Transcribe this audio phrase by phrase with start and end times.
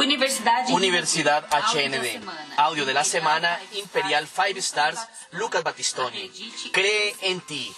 [0.00, 2.22] Universidad, Universidad HND.
[2.56, 4.98] Audio de la semana, Imperial Five Stars,
[5.32, 6.30] Lucas Battistoni.
[6.72, 7.70] Cree en ti.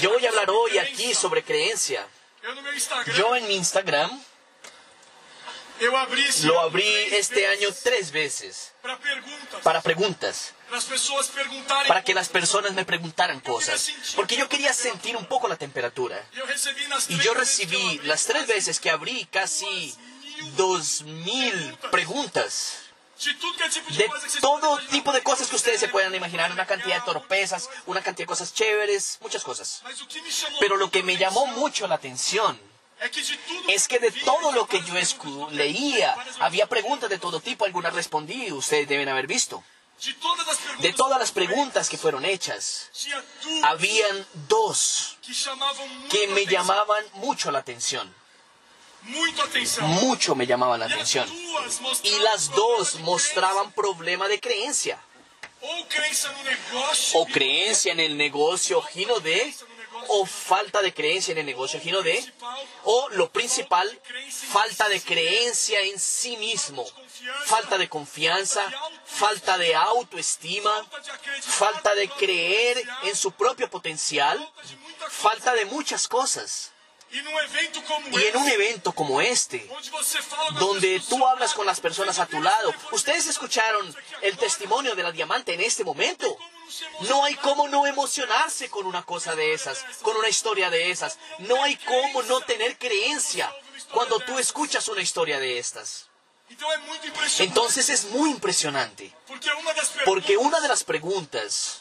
[0.00, 2.06] Yo voy a hablar hoy aquí sobre creencia.
[3.16, 4.22] Yo en mi Instagram
[6.44, 8.72] lo abrí este año tres veces
[9.62, 10.54] para preguntas,
[11.88, 16.24] para que las personas me preguntaran cosas, porque yo quería sentir un poco la temperatura.
[17.08, 19.94] Y yo recibí las tres veces que abrí casi
[20.56, 22.86] dos mil preguntas
[23.96, 28.02] de todo tipo de cosas que ustedes se puedan imaginar, una cantidad de torpezas, una
[28.02, 29.82] cantidad de cosas chéveres, muchas cosas.
[30.60, 32.60] Pero lo que me llamó mucho la atención
[33.68, 38.52] es que de todo lo que yo leía, había preguntas de todo tipo, algunas respondí,
[38.52, 39.64] ustedes deben haber visto.
[40.80, 42.90] De todas las preguntas que fueron hechas,
[43.62, 45.16] habían dos
[46.10, 48.14] que me llamaban mucho la atención.
[49.80, 51.28] Mucho me llamaban la atención.
[52.02, 54.98] Y las dos de mostraban problema de creencia.
[57.14, 59.54] O creencia en el negocio Gino D,
[60.08, 62.32] o falta de creencia en el negocio Gino D,
[62.84, 66.84] o lo principal, falta de creencia en sí mismo,
[67.46, 68.62] falta de confianza,
[69.04, 70.86] falta de autoestima,
[71.40, 76.72] falta de de creer en su propio potencial, de falta de muchas cosas.
[77.12, 79.68] Y en un esse, evento como este,
[80.58, 85.12] donde tú hablas con las personas a tu lado, ustedes escucharon el testimonio de la
[85.12, 86.36] diamante en este momento.
[87.08, 91.18] No hay cómo no emocionarse con una cosa de esas, con una historia de esas.
[91.38, 93.54] No hay cómo no tener creencia
[93.92, 96.08] cuando tú escuchas una historia de estas.
[97.38, 99.12] Entonces es muy impresionante,
[100.04, 101.80] porque una de las preguntas,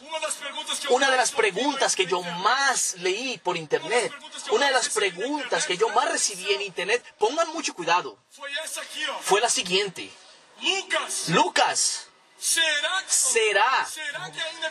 [0.90, 4.12] una de las preguntas que yo más leí por internet,
[4.52, 8.18] una de las preguntas que yo más recibí en internet, pongan mucho cuidado,
[9.22, 10.12] fue la siguiente.
[11.28, 12.05] Lucas,
[12.46, 13.88] será que ¿será,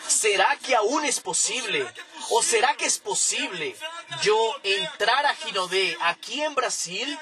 [0.07, 1.87] será que aún es posible?
[2.31, 3.77] ¿O será que es posible
[4.23, 7.19] yo entrar a Ginodé aquí en Brasil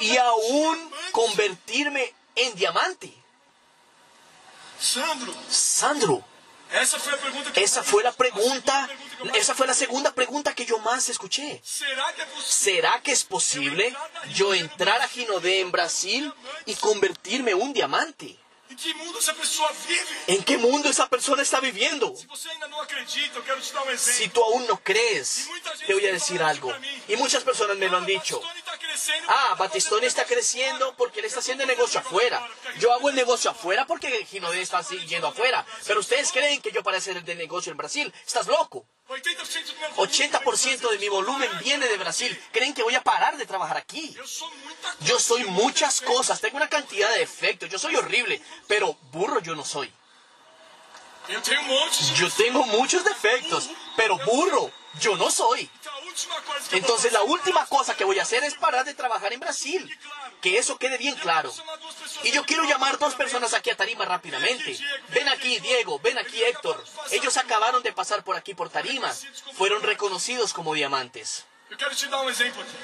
[0.00, 3.12] y aún convertirme en diamante?
[4.80, 6.24] Sandro, Sandro,
[7.54, 8.88] que esa fue la pregunta,
[9.34, 11.62] esa fue la segunda pregunta que yo más escuché.
[12.44, 13.96] ¿Será que es posible
[14.34, 16.32] yo entrar a Ginodé en Brasil
[16.66, 18.36] y convertirme en un diamante?
[18.68, 20.16] Em que mundo essa pessoa vive?
[20.28, 22.14] ¿En qué mundo esa persona está viviendo?
[22.16, 25.48] Se você ainda não acredita, eu quero te dar um Si tú aún no crees,
[25.86, 26.74] te voy a decir algo.
[27.08, 28.40] Y muchas personas me lo han dicho.
[28.64, 32.46] Tá crescendo, Ah, Batistoni está creciendo porque él está haciendo el negocio afuera.
[32.78, 35.64] Yo hago el negocio afuera porque Ginodé está yendo afuera.
[35.86, 38.12] Pero ustedes creen que yo para hacer el de negocio en Brasil.
[38.26, 38.88] Estás loco.
[39.08, 42.42] 80% do meu volume 80% de mi volumen viene de Brasil.
[42.52, 44.16] ¿Creen que voy a parar de trabajar aquí?
[45.00, 49.54] Yo soy muchas cosas, tengo una cantidad de defectos, yo soy horrible, pero burro yo
[49.54, 49.92] no soy.
[52.14, 55.70] Yo tengo muchos defectos, pero burro yo no soy.
[56.72, 59.98] Entonces la última cosa que voy a hacer es parar de trabajar en Brasil.
[60.40, 61.52] Que eso quede bien claro.
[62.22, 64.78] Y yo quiero llamar dos personas aquí a tarima rápidamente.
[65.08, 66.82] Ven aquí, Diego, ven aquí, Héctor.
[67.10, 69.12] Ellos acabaron de pasar por aquí por tarima.
[69.54, 71.44] Fueron reconocidos como diamantes.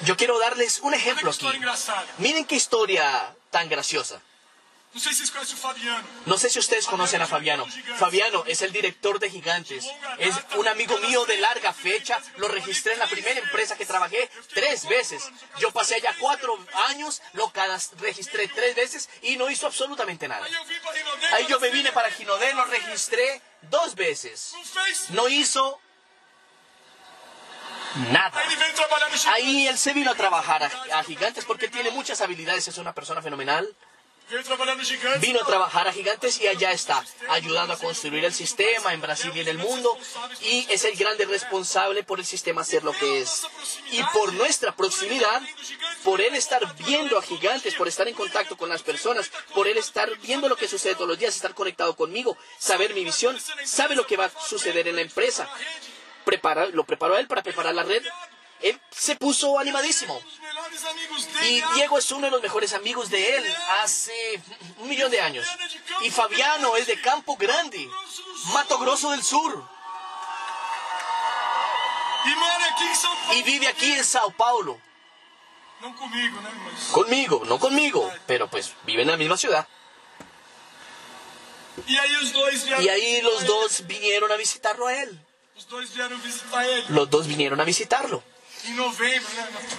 [0.05, 1.47] Yo quiero darles un ejemplo aquí.
[2.17, 4.21] Miren qué historia tan graciosa.
[6.25, 7.65] No sé si ustedes conocen a Fabiano.
[7.97, 9.85] Fabiano es el director de Gigantes.
[10.19, 12.21] Es un amigo mío de larga fecha.
[12.37, 15.29] Lo registré en la primera empresa que trabajé tres veces.
[15.59, 16.57] Yo pasé allá cuatro
[16.89, 17.51] años, lo
[17.97, 20.45] registré tres veces y no hizo absolutamente nada.
[21.31, 24.53] Ahí yo me vine para Ginodé, lo registré dos veces.
[25.09, 25.79] No hizo
[28.11, 28.43] nada.
[29.27, 32.93] Ahí él se vino a trabajar a, a Gigantes porque tiene muchas habilidades, es una
[32.93, 33.75] persona fenomenal.
[35.19, 39.31] Vino a trabajar a Gigantes y allá está, ayudando a construir el sistema en Brasil
[39.35, 39.97] y en el mundo.
[40.41, 43.45] Y es el grande responsable por el sistema ser lo que es.
[43.91, 45.41] Y por nuestra proximidad,
[46.03, 49.77] por él estar viendo a Gigantes, por estar en contacto con las personas, por él
[49.77, 53.95] estar viendo lo que sucede todos los días, estar conectado conmigo, saber mi visión, sabe
[53.95, 55.47] lo que va a suceder en la empresa.
[56.25, 58.03] Prepara, lo preparó él para preparar la red.
[58.61, 60.21] Él se puso animadísimo.
[61.43, 61.61] Y.
[61.75, 64.41] Diego es uno de los mejores amigos de él hace
[64.79, 65.45] un millón de años.
[66.01, 67.89] Y Fabiano es de Campo Grande,
[68.53, 69.63] Mato Grosso del Sur.
[73.33, 74.79] Y vive aquí en Sao Paulo.
[76.91, 79.67] Conmigo, no conmigo, pero pues vive en la misma ciudad.
[81.85, 85.19] Y ahí los dos vinieron a visitarlo a él.
[86.89, 88.23] Los dos vinieron a visitarlo?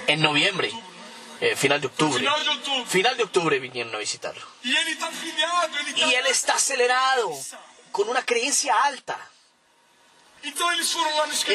[0.06, 0.72] En noviembre.
[1.40, 2.24] eh, final de octubre.
[2.86, 4.46] Final de octubre vinieron a visitarlo.
[4.62, 7.30] Y él está acelerado,
[7.92, 9.18] con una creencia alta.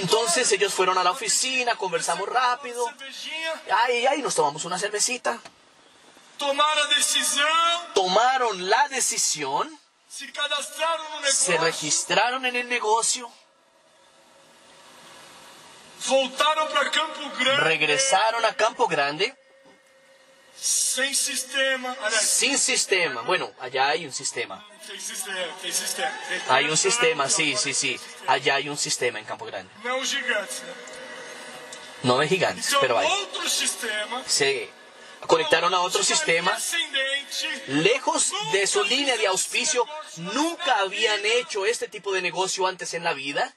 [0.02, 2.86] Entonces ellos fueron a la oficina, conversamos rápido.
[3.86, 5.40] Ay, ay, nos tomamos una cervecita.
[7.94, 9.80] Tomaron la decisión,
[11.32, 13.48] se registraron en el negocio, voltaram para
[15.30, 15.88] Campo Grande.
[17.58, 19.36] Regresaron a Campo Grande
[20.62, 21.96] Sem sistema.
[22.20, 23.22] Sin sistema.
[23.22, 24.62] Bueno, allá hay un sistema.
[24.86, 26.12] tem sistema, tem sistema.
[26.28, 27.98] Tem- Hay un sistema, sí, sí, sí.
[28.28, 29.72] Allá hay un sistema en Campo Grande.
[32.04, 33.08] No gigantes, Então, pero hay.
[34.28, 34.70] Se
[35.28, 36.52] conectaron a otro sistema.
[37.68, 39.86] Lejos de su línea de auspicio,
[40.18, 43.54] nunca habían hecho este tipo de negocio antes en la vida.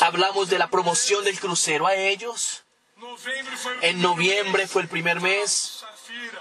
[0.00, 2.62] Hablamos de la promoción del crucero a ellos.
[3.80, 5.84] En noviembre fue el primer mes.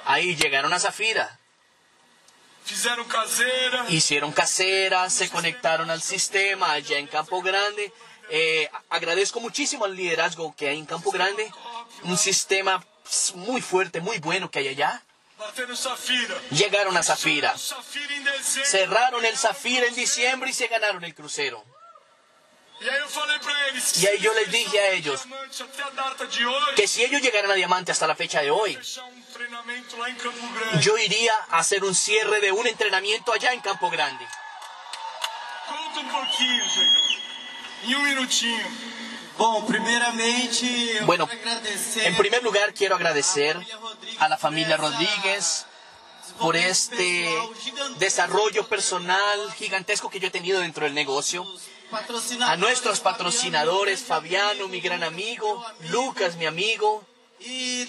[0.05, 1.39] Ahí llegaron a Zafira.
[3.89, 7.91] Hicieron caseras, se conectaron al sistema allá en Campo Grande.
[8.29, 11.51] Eh, agradezco muchísimo al liderazgo que hay en Campo Grande.
[12.03, 12.85] Un sistema
[13.35, 15.03] muy fuerte, muy bueno que hay allá.
[16.51, 17.55] Llegaron a Zafira.
[18.63, 21.65] Cerraron el Zafira en diciembre y se ganaron el crucero.
[22.81, 25.21] E aí eu lhes dije a ellos.
[26.75, 28.77] Que si ellos llegaran a Diamante hasta la fecha de hoy,
[30.81, 34.25] yo iría a hacer un cierre de un entrenamiento allá en Campo Grande.
[35.69, 36.01] Um.
[37.83, 37.95] Em
[39.39, 41.29] um Bueno,
[41.97, 43.57] En primer lugar, quiero agradecer
[44.19, 45.65] a la familia Rodríguez
[46.39, 47.29] por este
[47.97, 51.45] desarrollo personal gigantesco que yo he tenido dentro del negocio.
[52.41, 57.05] A nuestros patrocinadores, Fabiano, mi gran amigo, Lucas, mi amigo,
[57.43, 57.85] y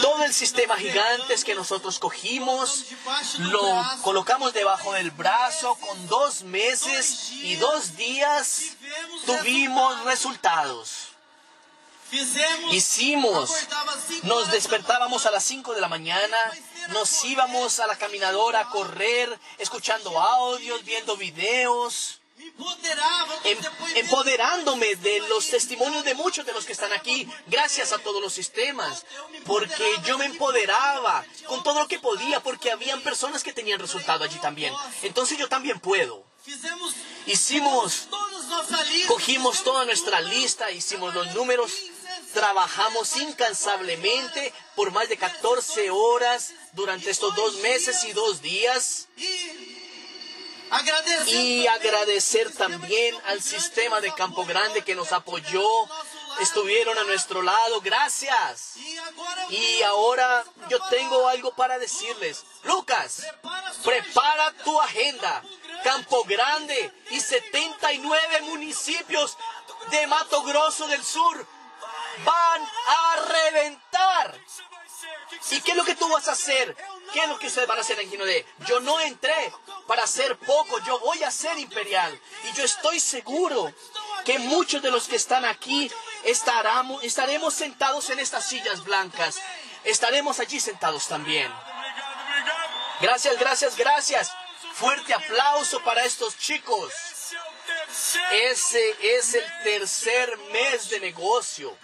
[0.00, 2.86] todo el sistema gigantes que nosotros cogimos,
[3.38, 8.76] lo colocamos debajo del brazo con dos meses y dos días
[9.26, 11.08] tuvimos resultados.
[12.72, 13.50] Hicimos,
[14.22, 16.38] nos despertábamos a las 5 de la mañana,
[16.88, 22.19] nos íbamos a la caminadora a correr, escuchando audios, viendo videos,
[23.44, 23.58] em-
[23.96, 28.32] empoderándome de los testimonios de muchos de los que están aquí, gracias a todos los
[28.32, 29.04] sistemas,
[29.44, 34.24] porque yo me empoderaba con todo lo que podía, porque habían personas que tenían resultado
[34.24, 34.72] allí también.
[35.02, 36.24] Entonces yo también puedo.
[37.26, 38.08] Hicimos,
[39.06, 41.70] cogimos toda nuestra lista, hicimos los números,
[42.32, 49.08] trabajamos incansablemente por más de 14 horas durante estos dos meses y dos días.
[51.26, 55.64] Y agradecer también al sistema de Campo Grande que nos apoyó,
[56.40, 57.80] estuvieron a nuestro lado.
[57.80, 58.76] Gracias.
[59.50, 62.44] Y ahora yo tengo algo para decirles.
[62.64, 63.22] Lucas,
[63.84, 65.42] prepara tu agenda.
[65.82, 69.36] Campo Grande y 79 municipios
[69.90, 71.46] de Mato Grosso del Sur
[72.24, 74.38] van a reventar.
[75.50, 76.76] ¿Y qué es lo que tú vas a hacer?
[77.12, 78.46] ¿Qué es lo que ustedes van a hacer en de?
[78.66, 79.52] Yo no entré
[79.86, 82.20] para ser poco, yo voy a ser imperial.
[82.44, 83.72] Y yo estoy seguro
[84.24, 85.90] que muchos de los que están aquí
[86.24, 89.40] estaremos, sentados en estas sillas blancas.
[89.84, 91.52] Estaremos allí sentados también.
[93.00, 94.32] Gracias, gracias, gracias.
[94.74, 96.92] Fuerte aplauso para estos chicos.
[98.32, 101.76] Ese es el tercer mes de negocio.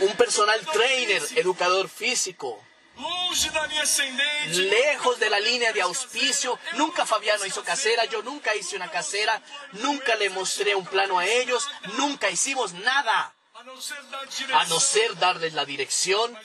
[0.00, 2.62] Un personal trainer, educador físico.
[4.48, 6.58] Lejos de la línea de auspicio.
[6.74, 11.26] Nunca Fabiano hizo casera, yo nunca hice una casera, nunca le mostré un plano a
[11.26, 13.35] ellos, nunca hicimos nada,
[14.52, 16.36] A no ser darles la dirección.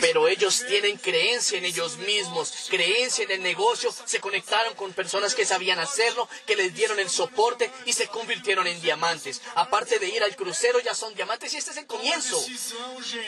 [0.00, 5.34] Pero ellos tienen creencia en ellos mismos, creencia en el negocio, se conectaron con personas
[5.34, 9.42] que sabían hacerlo, que les dieron el soporte y se convirtieron en diamantes.
[9.54, 12.40] Aparte de ir al crucero, ya son diamantes y este es el comienzo.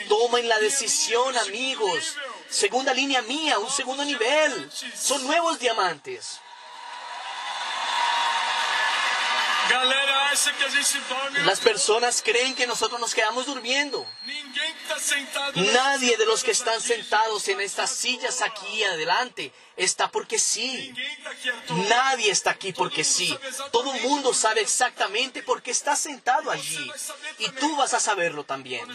[0.07, 2.15] Tomen la decisión, amigos.
[2.49, 4.71] Segunda línea mía, un segundo nivel.
[4.95, 6.39] Son nuevos diamantes.
[9.71, 11.39] Galera acha que a gente dorme.
[11.43, 14.05] Las personas creen que nosotros nos quedamos durmiendo.
[15.55, 19.51] Nadie de los que están sentados en estas sillas aquí adelante
[19.85, 20.93] está porque sí.
[21.89, 23.37] Nadie está aquí porque sí.
[23.71, 26.91] Todo el mundo sabe exactamente por qué está sentado allí.
[27.39, 28.85] Y tú vas a saberlo también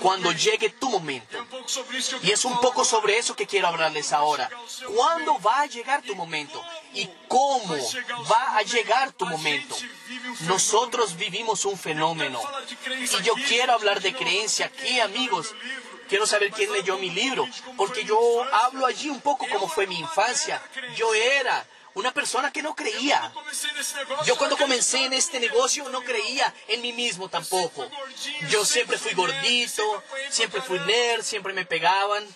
[0.00, 1.38] cuando llegue tu momento.
[1.38, 4.50] um Y es un poco sobre eso que quiero hablarles ahora.
[4.94, 6.62] ¿Cuándo va a llegar tu momento?
[6.94, 7.76] ¿Y cómo
[8.30, 9.76] va a llegar tu momento?
[10.40, 12.40] Nosotros vivimos un fenómeno.
[13.00, 15.54] Y yo quiero hablar de creencia aquí, amigos.
[16.08, 17.46] Quiero saber quién leyó mi libro,
[17.76, 18.18] porque yo
[18.52, 20.62] hablo allí un poco como fue mi infancia.
[20.96, 23.32] Yo era una persona que no creía.
[24.24, 27.90] Yo cuando comencé en este negocio no creía en mí mismo tampoco.
[28.50, 32.26] Yo siempre fui gordito, siempre fui nerd, siempre me pegaban.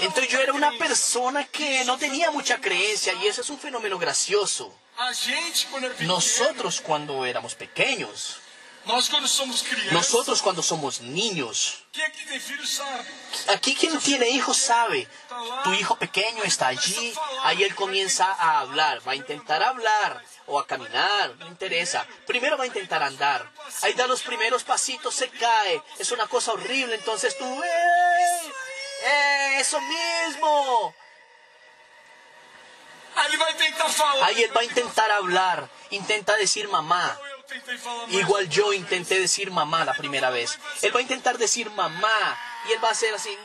[0.00, 3.98] Entonces yo era una persona que no tenía mucha creencia y eso es un fenómeno
[3.98, 4.72] gracioso.
[6.00, 8.38] Nosotros cuando éramos pequeños,
[9.92, 11.84] nosotros cuando somos niños,
[13.48, 15.08] aquí quien tiene hijos sabe,
[15.62, 20.58] tu hijo pequeño está allí, ahí él comienza a hablar, va a intentar hablar o
[20.58, 22.06] a caminar, no interesa.
[22.26, 23.50] Primero va a intentar andar,
[23.82, 28.52] ahí da los primeros pasitos, se cae, es una cosa horrible, entonces tú, ¡eh!
[29.06, 29.56] ¡Eh!
[29.60, 30.94] ¡Eso mismo!
[34.24, 37.18] Ahí él va a intentar hablar, intenta decir mamá.
[38.10, 40.58] Igual yo intenté decir mamá la primera vez.
[40.82, 43.36] Él va a intentar decir mamá y él va a hacer así.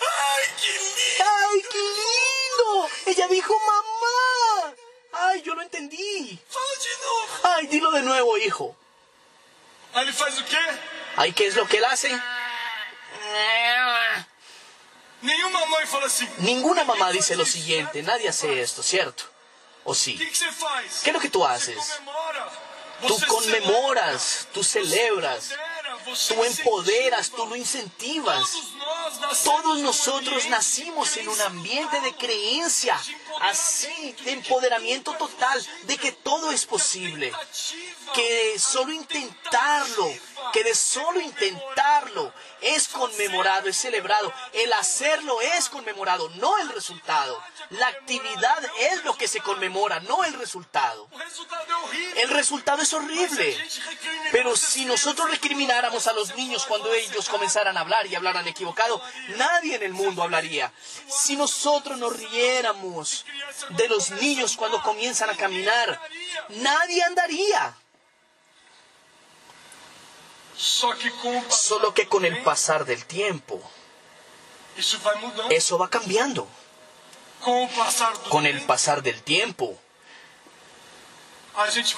[0.00, 1.24] Ai, que lindo!
[1.24, 2.88] ¡Ay, qué lindo!
[3.06, 4.74] Ella dijo mamá.
[5.12, 6.38] ¡Ay, yo lo entendí!
[7.42, 8.76] ¡Ay, dilo de nuevo, hijo!
[11.16, 12.10] ¿Ay, qué es lo que él hace?
[16.38, 18.02] Ninguna mamá dice lo siguiente.
[18.02, 19.24] Nadie hace esto, ¿cierto?
[19.84, 20.16] ¿O sí?
[20.16, 21.78] ¿Qué es lo que tú haces?
[23.06, 25.50] Tú conmemoras, tú celebras,
[26.28, 28.50] tú empoderas, tú lo incentivas.
[29.44, 33.00] Todos nosotros nacimos en un ambiente de creencia,
[33.42, 37.32] así, de empoderamiento total, de que todo es posible.
[38.14, 40.12] Que solo intentarlo,
[40.52, 44.32] que de solo intentarlo es conmemorado, es celebrado.
[44.52, 47.40] El hacerlo es conmemorado, no el resultado.
[47.70, 51.08] La actividad es lo que se conmemora, no el resultado.
[52.16, 53.56] El resultado es horrible.
[54.32, 59.00] Pero si nosotros recrimináramos a los niños cuando ellos comenzaran a hablar y hablaran equivocado,
[59.36, 60.72] nadie en el mundo hablaría.
[61.08, 63.24] Si nosotros nos riéramos
[63.70, 66.00] de los niños cuando comienzan a caminar,
[66.48, 67.76] nadie andaría.
[70.47, 73.60] Só que com o passar Solo que con el pasar del tiempo,
[75.50, 76.48] eso va cambiando.
[78.28, 79.76] Con el pasar del tiempo, a gente
[81.38, 81.47] vai pra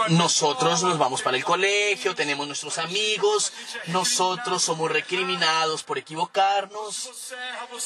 [0.09, 3.53] nosotros nos vamos para el colegio, tenemos nuestros amigos,
[3.87, 7.11] nosotros somos recriminados por equivocarnos.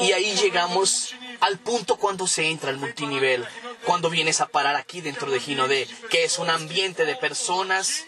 [0.00, 3.46] Y ahí llegamos al punto cuando se entra al multinivel,
[3.84, 8.06] cuando vienes a parar aquí dentro de Ginodé, que es un ambiente de personas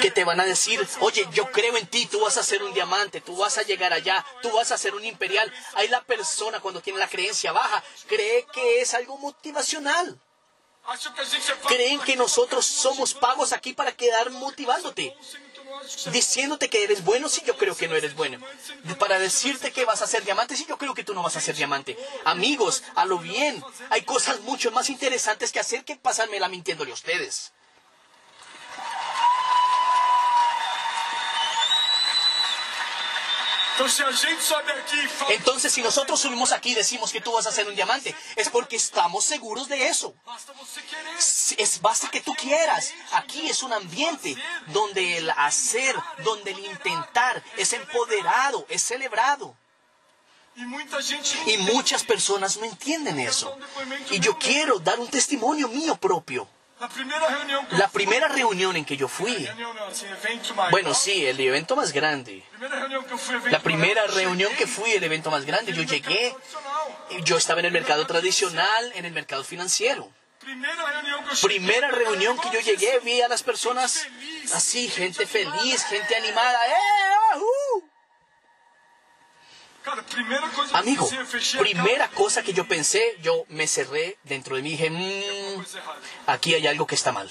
[0.00, 2.74] que te van a decir, oye, yo creo en ti, tú vas a ser un
[2.74, 5.52] diamante, tú vas a llegar allá, tú vas a ser un imperial.
[5.74, 10.20] Ahí la persona cuando tiene la creencia baja cree que es algo motivacional.
[11.66, 15.16] Creen que nosotros somos pagos aquí para quedar motivándote.
[16.12, 18.38] Diciéndote que eres bueno si yo creo que no eres bueno.
[18.98, 21.40] Para decirte que vas a ser diamante si yo creo que tú no vas a
[21.40, 21.96] ser diamante.
[22.24, 23.62] Amigos, a lo bien.
[23.90, 27.52] Hay cosas mucho más interesantes que hacer que pasármela mintiéndole a ustedes.
[35.28, 38.48] Entonces, si nosotros subimos aquí y decimos que tú vas a ser un diamante, es
[38.48, 40.14] porque estamos seguros de eso.
[41.58, 42.92] Es basta que tú quieras.
[43.12, 44.36] Aquí es un ambiente
[44.68, 49.56] donde el hacer, donde el intentar es empoderado, es celebrado.
[51.46, 53.56] Y muchas personas no entienden eso.
[54.10, 56.48] Y yo quiero dar un testimonio mío propio.
[56.78, 59.48] Que La fui, primera reunión en que yo fui,
[60.70, 62.44] bueno, sí, el evento más grande.
[63.50, 66.36] La primera reunión que fui, el evento más grande, yo llegué,
[67.24, 70.10] yo estaba en el mercado tradicional, en el mercado financiero.
[71.42, 74.06] Primera reunión que yo llegué, vi a las personas
[74.52, 76.58] así, gente feliz, gente animada.
[76.68, 77.38] ¡Eh!
[77.38, 77.65] uh!
[80.72, 81.08] Amigo,
[81.58, 85.64] primera cosa que yo pensé, yo me cerré dentro de mí y dije, "Tem "Mm,
[86.26, 87.30] aquí hay algo que está mal.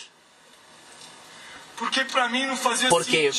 [2.89, 3.31] Porque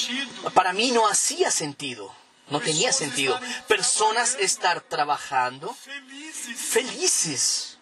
[0.53, 2.15] para mí no hacía sentido,
[2.49, 3.41] no tenía sentido.
[3.67, 5.75] Personas estar trabajando
[6.57, 7.79] felices.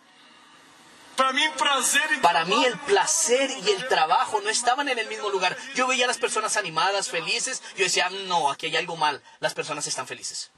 [2.22, 5.56] Para e mí el placer y el trabajo no estaban en el mismo lugar.
[5.74, 7.62] Yo veía a las personas animadas, felices.
[7.76, 9.22] Yo decía, no, aquí hay algo mal.
[9.40, 10.50] Las personas están felices.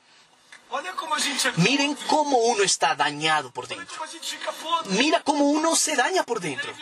[1.56, 3.96] Miren cómo uno está dañado por dentro.
[4.86, 6.72] Mira cómo uno se daña por dentro.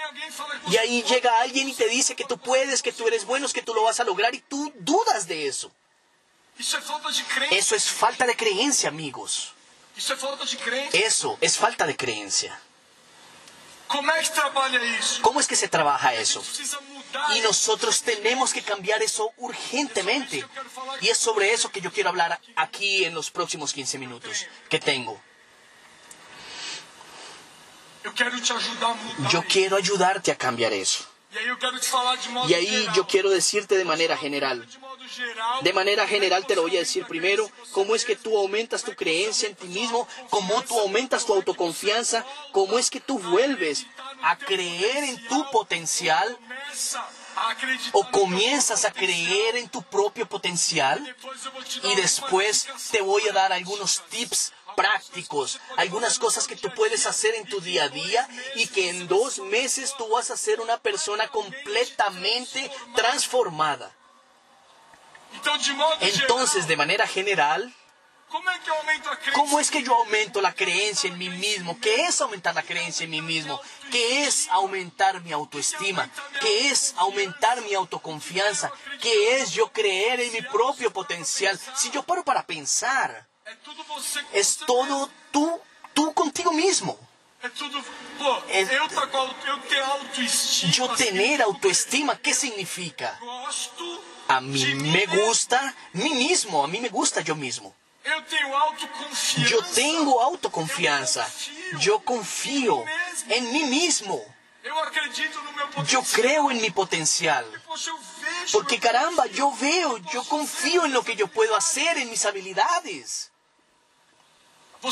[0.69, 3.63] Y ahí llega alguien y te dice que tú puedes, que tú eres bueno, que
[3.63, 5.71] tú lo vas a lograr y tú dudas de eso.
[7.51, 9.53] Eso es falta de creencia, amigos.
[9.97, 12.59] Eso es falta de creencia.
[12.59, 12.63] Como é que trabalha isso?
[15.23, 16.43] ¿Cómo es que se trabaja eso?
[17.37, 20.45] Y nosotros tenemos que cambiar eso urgentemente.
[21.01, 24.81] Y es sobre eso que yo quiero hablar aquí en los próximos 15 minutos que
[24.81, 25.21] tengo.
[29.31, 31.05] Yo quiero ayudarte a cambiar eso.
[32.49, 34.67] Y ahí yo quiero decirte de manera general.
[35.63, 38.95] De manera general te lo voy a decir primero, cómo es que tú aumentas tu
[38.95, 43.87] creencia en ti mismo, cómo tú aumentas tu autoconfianza, cómo es que tú vuelves
[44.23, 46.39] a creer en tu potencial
[47.93, 51.17] o comienzas a creer en tu propio potencial
[51.83, 57.35] y después te voy a dar algunos tips prácticos, algunas cosas que tú puedes hacer
[57.35, 60.79] en tu día a día y que en dos meses tú vas a ser una
[60.79, 63.93] persona completamente transformada.
[66.01, 67.73] Entonces, de manera general?
[69.33, 71.79] ¿cómo es que yo aumento la creencia en mí mismo?
[71.81, 73.61] ¿Qué es aumentar la creencia en mí mismo?
[73.91, 76.11] ¿Qué es aumentar mi autoestima?
[76.41, 78.73] ¿Qué es aumentar mi autoconfianza?
[79.01, 81.59] ¿Qué es yo creer en mi propio potencial?
[81.77, 83.27] Si yo paro para pensar,
[84.33, 85.61] es todo tú,
[85.93, 86.99] tú contigo mismo.
[89.83, 90.73] Autoestima.
[90.73, 93.21] Yo tener autoestima, ¿qué significa?
[94.29, 97.75] A mí me gusta mí mismo, a mí me gusta yo mismo.
[99.49, 101.27] Yo tengo autoconfianza.
[101.81, 102.85] Yo confío
[103.29, 104.23] en mí mismo.
[105.87, 107.45] Yo creo en mi potencial.
[108.53, 113.31] Porque caramba, yo veo, yo confío en lo que yo puedo hacer, en mis habilidades.
[114.83, 114.91] Em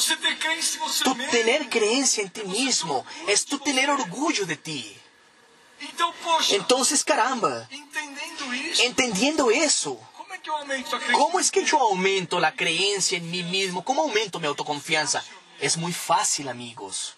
[1.04, 1.30] Tú mesmo.
[1.30, 5.01] tener creencia en ti mismo es tú tener orgullo de ti.
[6.50, 7.68] Entonces, caramba,
[8.80, 9.98] entendiendo eso?
[11.12, 13.84] ¿cómo es que yo aumento la creencia en mí mismo?
[13.84, 15.22] ¿Cómo aumento mi autoconfianza?
[15.60, 17.14] Es muy fácil, amigos.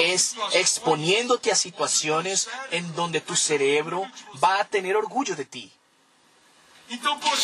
[0.00, 4.04] Es exponiéndote a situaciones en donde tu cerebro
[4.42, 5.72] va a tener orgullo de ti.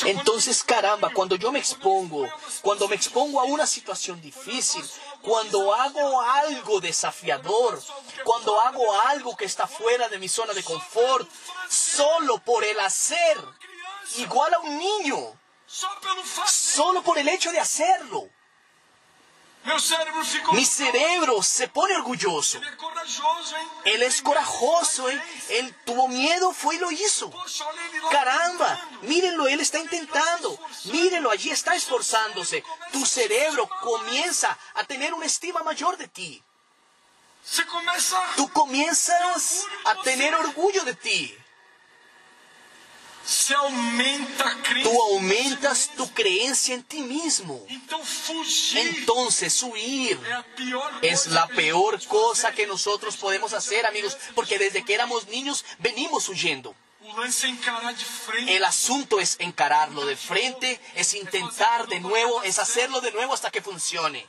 [0.07, 2.29] Entonces, caramba, cuando yo me expongo,
[2.63, 4.83] cuando me expongo a una situación difícil,
[5.25, 7.83] cuando hago algo desafiador,
[8.25, 11.29] cuando hago algo que está fuera de mi zona de confort,
[11.69, 13.39] solo por el hacer,
[14.19, 15.17] igual a un niño,
[15.67, 18.29] solo por el hecho de hacerlo,
[20.53, 22.61] mi cerebro se pone orgulloso.
[23.85, 25.23] Él es corajoso, ¿eh?
[25.51, 27.33] Él tuvo miedo, fue y lo hizo.
[28.11, 30.59] Caramba, mírenlo, él está intentando.
[30.85, 32.63] Mírenlo, allí está esforzándose.
[32.93, 36.43] Tu cerebro comienza a tener una estima mayor de ti.
[38.37, 41.37] Tú comienzas a tener orgullo de ti.
[43.27, 44.55] Você aumenta a.
[44.83, 47.67] Tú aumentas tu creencia en ti mismo.
[48.75, 50.21] Entonces, huir
[51.01, 56.29] es la peor cosa que nosotros podemos hacer, amigos, porque desde que éramos niños venimos
[56.29, 56.75] huyendo.
[58.47, 63.51] El asunto es encararlo de frente, es intentar de nuevo, es hacerlo de nuevo hasta
[63.51, 64.27] que funcione.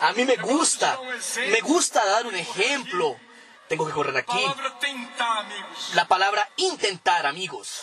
[0.00, 1.52] A mí me gusta, um exemplo.
[1.52, 3.18] me gusta dar un ejemplo.
[3.68, 4.44] Tengo que correr aquí.
[5.94, 7.82] La palabra intentar, amigos.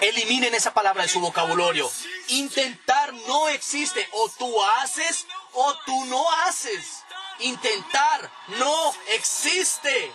[0.00, 1.90] Eliminen esa palabra de su vocabulario.
[2.28, 4.08] Intentar no existe.
[4.12, 7.04] O tú haces o tú no haces.
[7.40, 10.12] Intentar no existe.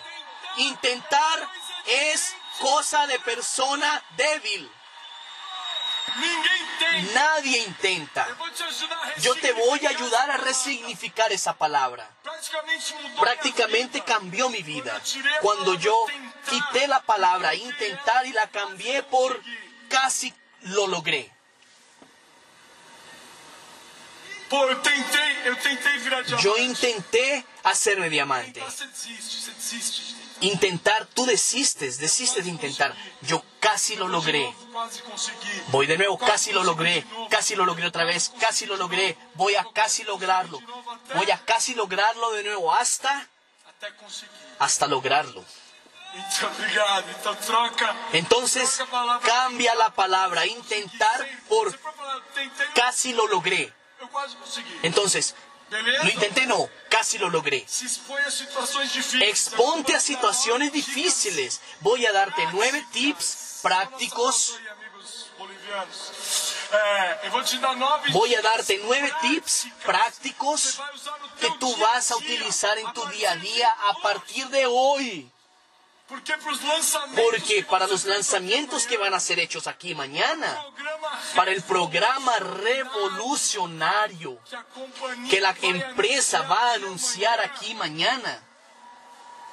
[0.56, 1.48] Intentar
[1.86, 4.70] es cosa de persona débil.
[7.14, 8.26] Nadie intenta.
[9.18, 12.08] Yo te voy a ayudar a resignificar esa palabra.
[13.20, 15.00] Prácticamente cambió mi vida.
[15.40, 16.06] Cuando yo
[16.48, 19.40] quité la palabra intentar y la cambié por
[19.88, 21.30] casi lo logré.
[26.40, 28.62] Yo intenté hacerme diamante.
[30.44, 32.94] Intentar, tú desistes, desistes de intentar.
[33.22, 34.54] Yo casi lo logré.
[35.68, 39.54] Voy de nuevo, casi lo logré, casi lo logré otra vez, casi lo logré, voy
[39.54, 40.60] a casi lograrlo,
[41.14, 43.26] voy a casi lograrlo de nuevo hasta,
[44.58, 45.42] hasta lograrlo.
[48.12, 48.82] Entonces,
[49.24, 51.74] cambia la palabra intentar por
[52.74, 53.72] casi lo logré.
[54.82, 55.34] Entonces?
[55.70, 57.66] Lo intenté no, casi lo logré.
[59.20, 61.60] Exponte a situaciones difíciles.
[61.80, 64.58] Voy a darte nueve tips prácticos.
[67.76, 70.80] Nove Voy a darte nueve tips práticas prácticos
[71.40, 75.30] que tú vas a utilizar en tu día a día a partir de hoy.
[77.16, 80.64] Porque para los lanzamientos que van a ser hechos aquí mañana,
[81.34, 84.38] para el programa revolucionario
[85.30, 88.42] que la empresa va a anunciar aquí mañana,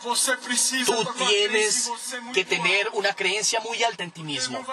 [0.02, 1.92] tú tienes
[2.34, 4.66] que tener una creencia muy alta en ti mismo.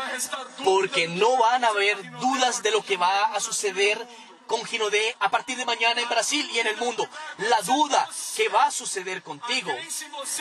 [0.64, 4.06] Porque no van a haber dudas de lo que va a suceder
[4.48, 7.08] con Ginodé a partir de mañana en Brasil y en el mundo.
[7.38, 9.70] La duda que va a suceder contigo,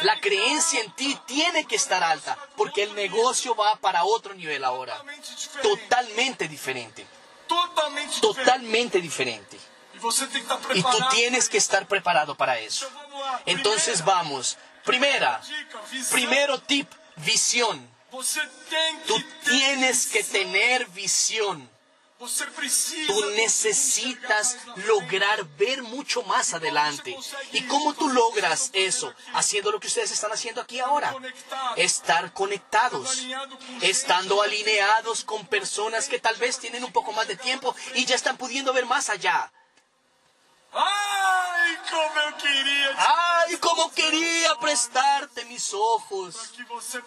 [0.01, 4.63] la creencia en ti tiene que estar alta, porque el negocio va para otro nivel
[4.63, 5.03] ahora.
[5.61, 7.05] Totalmente diferente.
[8.19, 9.59] Totalmente diferente.
[10.73, 12.89] Y tú tienes que estar preparado para eso.
[13.45, 14.57] Entonces vamos.
[14.83, 15.41] Primera,
[16.11, 17.89] primero tip, visión.
[19.05, 21.69] Tú tienes que tener visión.
[22.19, 27.15] Tú necesitas lograr ver mucho más adelante.
[27.51, 29.13] ¿Y cómo tú logras eso?
[29.33, 31.15] Haciendo lo que ustedes están haciendo aquí ahora.
[31.75, 33.23] Estar conectados.
[33.81, 38.15] Estando alineados con personas que tal vez tienen un poco más de tiempo y ya
[38.15, 39.51] están pudiendo ver más allá.
[41.89, 43.01] Como eu queria te
[43.47, 46.53] ¡Ay, cómo quería prestarte mis ojos!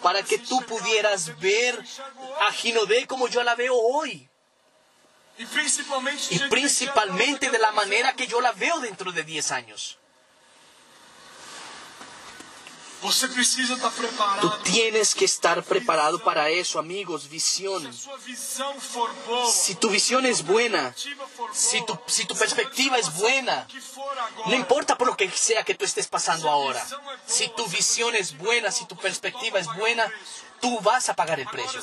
[0.00, 1.78] Para que tú pudieras ver
[2.40, 4.29] a Ginodé como yo la veo hoy.
[6.31, 9.96] Y principalmente de la manera que yo la veo dentro de 10 años.
[14.40, 17.31] Tú tienes que estar preparado para eso, amigos.
[17.31, 17.90] Visión.
[19.50, 20.94] Si tu visión es buena,
[21.53, 23.66] si tu, si tu perspectiva es buena,
[24.46, 26.87] no importa por lo que sea que tú estés pasando ahora,
[27.26, 30.12] si tu visión es buena, si tu perspectiva es buena,
[30.60, 31.80] tú vas a pagar el precio.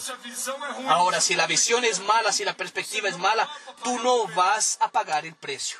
[0.87, 3.49] Ahora, si la visión es mala, si la perspectiva es mala,
[3.83, 5.79] tú no vas a pagar el precio.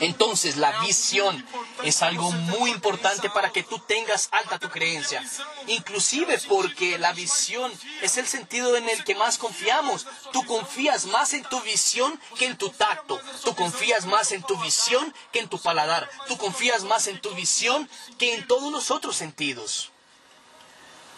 [0.00, 1.44] Entonces la visión
[1.82, 5.24] es algo muy importante para que tú tengas alta tu creencia.
[5.66, 10.06] Inclusive porque la visión es el sentido en el que más confiamos.
[10.32, 13.20] Tú confías más en tu visión que en tu tacto.
[13.44, 16.08] Tú confías más en tu visión que en tu paladar.
[16.28, 19.38] Tú confías más en tu visión que en todos los otros sentidos.
[19.38, 21.17] E é por isso que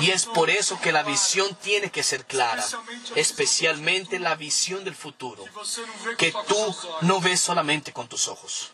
[0.00, 2.64] Y es por eso que la visión tiene que ser clara,
[3.14, 5.44] especialmente la visión del futuro,
[6.18, 8.72] que tú no ves solamente con tus ojos.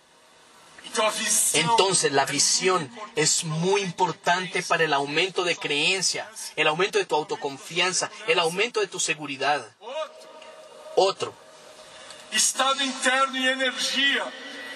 [1.52, 7.14] Entonces la visión es muy importante para el aumento de creencia, el aumento de tu
[7.14, 9.66] autoconfianza, el aumento de tu seguridad.
[10.96, 11.34] Otro,
[12.32, 13.38] estado interno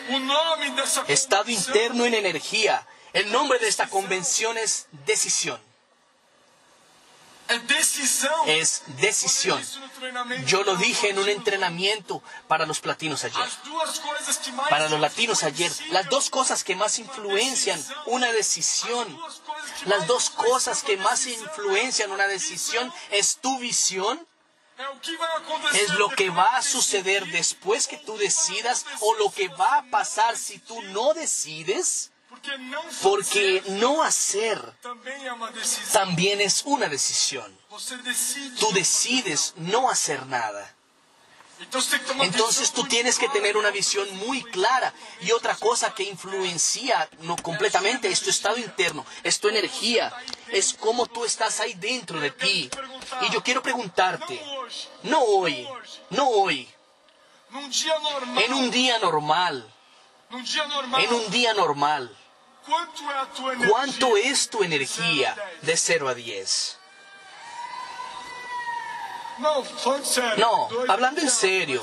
[0.09, 2.87] e nome dessa estado interno en energía.
[3.13, 5.61] El nombre de esta convención es decisión.
[8.47, 9.63] Es decisión.
[10.47, 13.49] Yo lo dije en un entrenamiento para los platinos ayer.
[14.71, 19.19] Para los latinos ayer, las dos cosas que más influencian una decisión,
[19.87, 24.27] las dos cosas que más influencian una decisión es tu visión.
[25.75, 29.79] Es lo que va a de suceder después que tú decidas o lo que va
[29.79, 32.12] a pasar si tú no decides,
[33.03, 34.61] Porque no hacer
[35.93, 37.57] también es una decisión.
[38.59, 40.75] Tú decides no hacer nada.
[42.21, 44.93] Entonces tú tienes que tener una visión muy clara.
[45.21, 50.13] Y otra cosa que influencia no, completamente es tu estado interno, es tu energía,
[50.49, 52.71] es cómo tú estás ahí dentro de ti.
[53.23, 54.43] Y yo quiero preguntarte,
[55.05, 55.67] no hoy,
[56.11, 56.69] no hoy,
[57.55, 59.73] en un día normal.
[60.31, 62.17] en un día normal,
[63.69, 66.79] ¿cuánto es tu energía de 0 a 10?
[69.39, 70.37] Não, falando sério.
[70.39, 71.83] No, hablando en serio.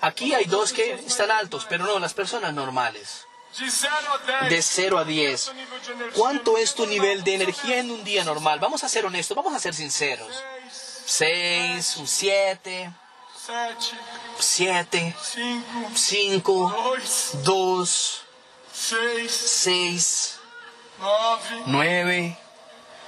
[0.00, 3.26] Aquí hay dos que están altos, pero no, las personas normales.
[3.58, 4.50] De 0 a 10.
[4.50, 5.40] De 0 a 10.
[5.40, 6.12] Seu nível de energia.
[6.18, 8.60] ¿Cuánto es tu nivel de energía en un día normal?
[8.60, 10.32] Vamos a ser honestos, vamos a ser sinceros.
[11.06, 12.92] 6, 6, un 7,
[13.46, 13.96] 7,
[14.38, 18.25] 7, 5, 5, 2, 2,
[18.76, 20.38] 6, 6,
[20.98, 21.62] 9.
[21.66, 22.38] 9.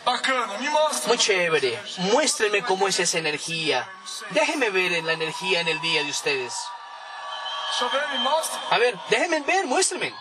[0.05, 1.09] Bacana, me mostra.
[1.09, 1.79] Muy chévere.
[1.99, 3.87] Muéstrenme cómo es esa energía.
[4.31, 6.55] Déjenme ver la energía en el día de ustedes.
[8.71, 10.15] A ver, déjenme ver, muéstrenme.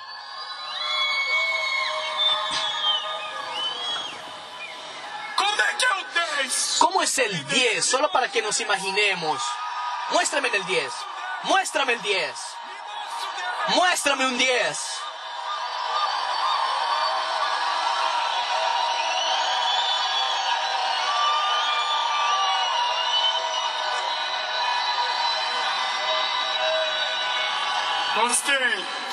[5.37, 6.77] Como é que é o 10?
[6.79, 7.85] ¿Cómo es el 10?
[7.85, 9.41] Solo para que nos imaginemos.
[10.11, 10.93] Muéstrame el 10.
[11.43, 12.35] Muéstrame el 10.
[13.69, 14.96] Muéstrame un 10.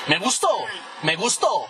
[0.07, 0.67] Me gustó.
[1.03, 1.69] Me gustó.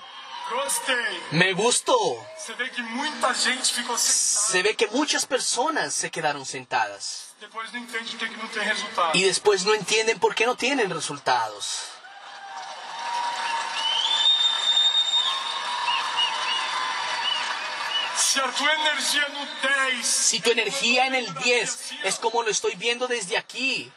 [0.50, 1.24] gostei.
[1.32, 1.98] Me gustó.
[2.38, 4.52] Você vê que muita gente ficou sentada.
[4.52, 8.64] Se ve que muchas personas se quedaron sentadas Depois não entende que que não tem
[8.64, 9.18] resultado.
[9.18, 11.90] y después no entienden por qué no tienen resultados.
[18.18, 19.46] Se a tua energia no
[19.92, 23.92] 10, Si tu energía en el 10 es como lo estoy viendo desde aquí.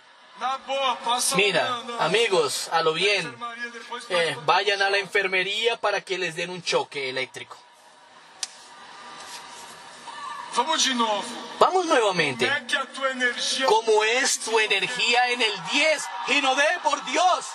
[1.34, 3.36] Mira, amigos, a lo bien,
[4.08, 7.56] eh, vayan a la enfermería para que les den un choque eléctrico.
[11.58, 12.50] Vamos nuevamente.
[13.66, 16.04] ¿Cómo es tu energía en el 10?
[16.28, 17.46] Y no dé por Dios.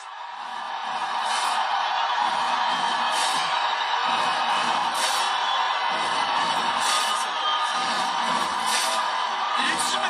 [9.60, 10.10] Isso é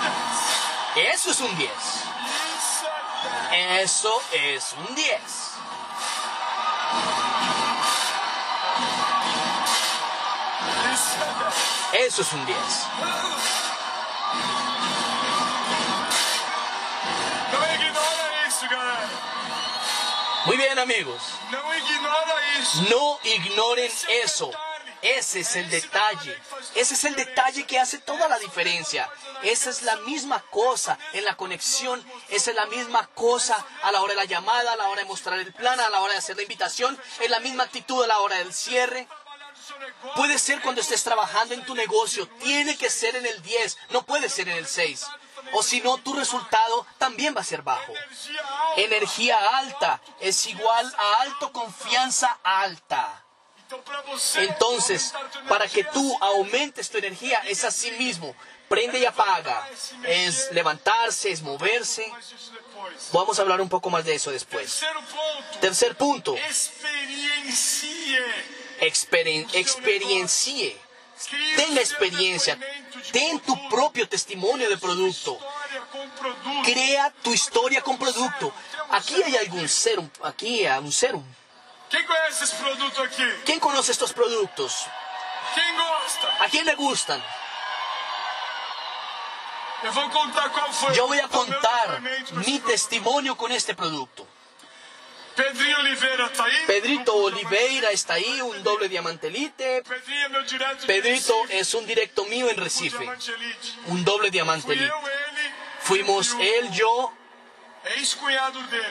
[0.95, 1.13] 10.
[1.13, 2.02] Eso es un 10.
[3.23, 3.83] Isso é 10.
[3.83, 5.21] Eso es un 10.
[10.93, 12.07] Isso é 10.
[12.07, 12.57] Eso es un 10.
[17.51, 19.09] Não ignora isso, galera.
[20.45, 21.21] Muy bien, amigos.
[22.89, 23.91] No ignoren
[24.23, 24.51] eso.
[25.01, 26.37] Ese es el detalle.
[26.75, 29.09] Ese es el detalle que hace toda la diferencia.
[29.43, 32.03] Esa es la misma cosa en la conexión.
[32.29, 35.07] Esa es la misma cosa a la hora de la llamada, a la hora de
[35.07, 36.99] mostrar el plan, a la hora de hacer la invitación.
[37.19, 39.07] Es la misma actitud a la hora del cierre.
[40.15, 42.27] Puede ser cuando estés trabajando en tu negocio.
[42.41, 43.77] Tiene que ser en el 10.
[43.89, 45.05] No puede ser en el 6.
[45.53, 47.93] O si no, tu resultado también va a ser bajo.
[48.77, 53.22] Energía alta es igual a alto confianza alta.
[54.35, 55.13] Entonces,
[55.47, 58.35] para que tú aumentes tu energía, es así mismo.
[58.69, 59.67] Prende y apaga.
[60.03, 62.11] Es levantarse, es moverse.
[63.11, 64.81] Vamos a hablar un poco más de eso después.
[65.61, 66.35] Tercer punto.
[66.37, 68.19] Experiencie.
[68.81, 70.73] Experien- experiencia.
[71.29, 72.59] Crie Tenga experiencia.
[73.11, 75.39] Ten tu propio testimonio de producto.
[76.63, 78.53] Crea tu historia con producto.
[78.89, 80.09] Aquí hay algún serum.
[80.23, 81.23] Aquí hay un serum.
[81.93, 83.27] Quem conhece esse produto aqui?
[83.45, 84.87] ¿Quién conoce estos productos?
[85.53, 86.43] Quem gosta?
[86.43, 87.23] ¿A quién le gustan?
[90.95, 92.01] Yo voy a contar
[92.47, 94.27] mi testimonio con este producto.
[96.65, 99.83] Pedrito Oliveira está ahí, un doble diamante elite.
[99.83, 103.07] Pedrinho é meu direto de Pedrito es un directo mío en Recife,
[103.87, 104.91] un doble diamante Fui elite.
[104.91, 107.13] eu, ele, Fuimos él, yo.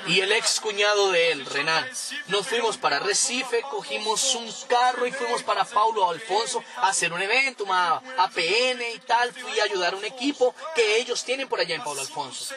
[0.07, 1.89] Y el ex cuñado de él, Renan.
[2.27, 7.23] Nos fuimos para Recife, cogimos un carro y fuimos para Paulo Alfonso a hacer un
[7.23, 9.33] evento, una APN y tal.
[9.33, 12.55] Fui a ayudar a un equipo que ellos tienen por allá en Paulo Alfonso.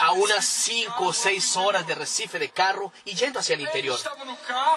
[0.00, 3.98] A unas 5 o 6 horas de Recife de carro y yendo hacia el interior.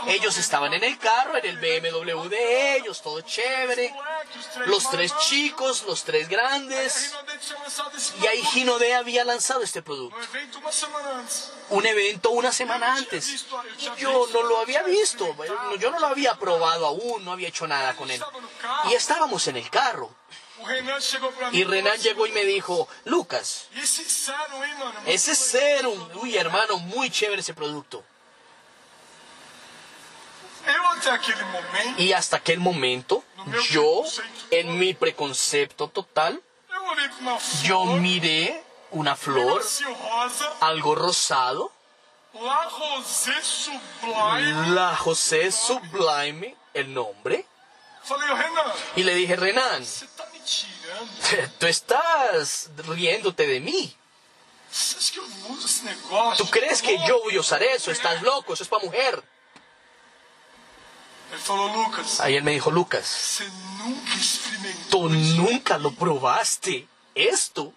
[0.07, 3.93] Ellos estaban en el carro, en el BMW de ellos, todo chévere.
[4.67, 7.13] Los tres chicos, los tres grandes.
[8.21, 10.17] Y ahí Ginodé había lanzado este producto.
[11.69, 13.45] Un evento una semana antes.
[13.97, 15.36] Y yo no lo había visto.
[15.79, 18.23] Yo no lo había probado aún, no había hecho nada con él.
[18.89, 20.10] Y estábamos en el carro.
[21.51, 23.67] Y Renan llegó y me dijo, Lucas,
[25.05, 26.10] ese es serum.
[26.15, 28.03] Uy, hermano, muy chévere ese producto.
[31.97, 33.23] Y hasta aquel momento,
[33.69, 34.03] yo,
[34.51, 36.41] en mi preconcepto total,
[37.63, 39.63] yo miré una flor,
[40.62, 41.71] algo rosado,
[42.34, 42.69] La
[44.95, 47.45] José Sublime, el nombre,
[48.95, 49.86] y le dije, Renan,
[51.60, 53.95] tú estás riéndote de mí.
[56.38, 57.91] ¿Tú crees que yo voy a usar eso?
[57.91, 59.23] Estás loco, eso es para mujer.
[62.19, 63.43] Ahí él me dijo, Lucas,
[64.89, 66.88] tú nunca lo probaste.
[67.15, 67.73] Esto.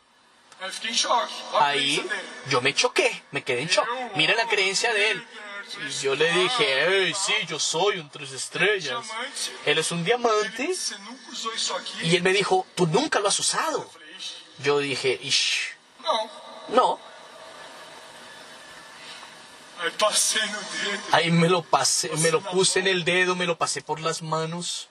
[1.61, 2.05] Ahí
[2.49, 3.89] yo me choqué, me quedé en shock.
[4.15, 5.27] Mira la creencia de él.
[5.89, 9.07] Y yo le dije, hey, sí, yo soy un tres estrellas.
[9.65, 10.69] Él es un diamante.
[12.03, 13.79] Y él me dijo, tú nunca lo has usado.
[13.79, 15.75] Eu falei, "Ixi, Yo dije, Ish,
[16.69, 16.99] no.
[21.11, 24.23] Ahí me lo pasé, me lo puse en el dedo, me lo pasé por las
[24.23, 24.89] manos.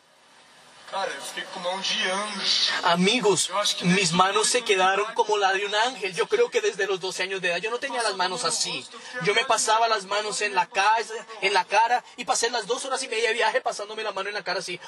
[0.92, 2.74] Cara, eu fiquei com mão de anjo.
[2.84, 3.50] Amigos,
[3.82, 6.14] mis manos se quedaron como la de un ángel.
[6.14, 8.86] Yo creo que desde los 12 años de edad yo no tenía las manos así.
[9.24, 12.84] Yo me pasaba las manos en la casa, en la cara y pasé las dos
[12.84, 14.82] horas y media de viaje pasándome la mano en la cara así.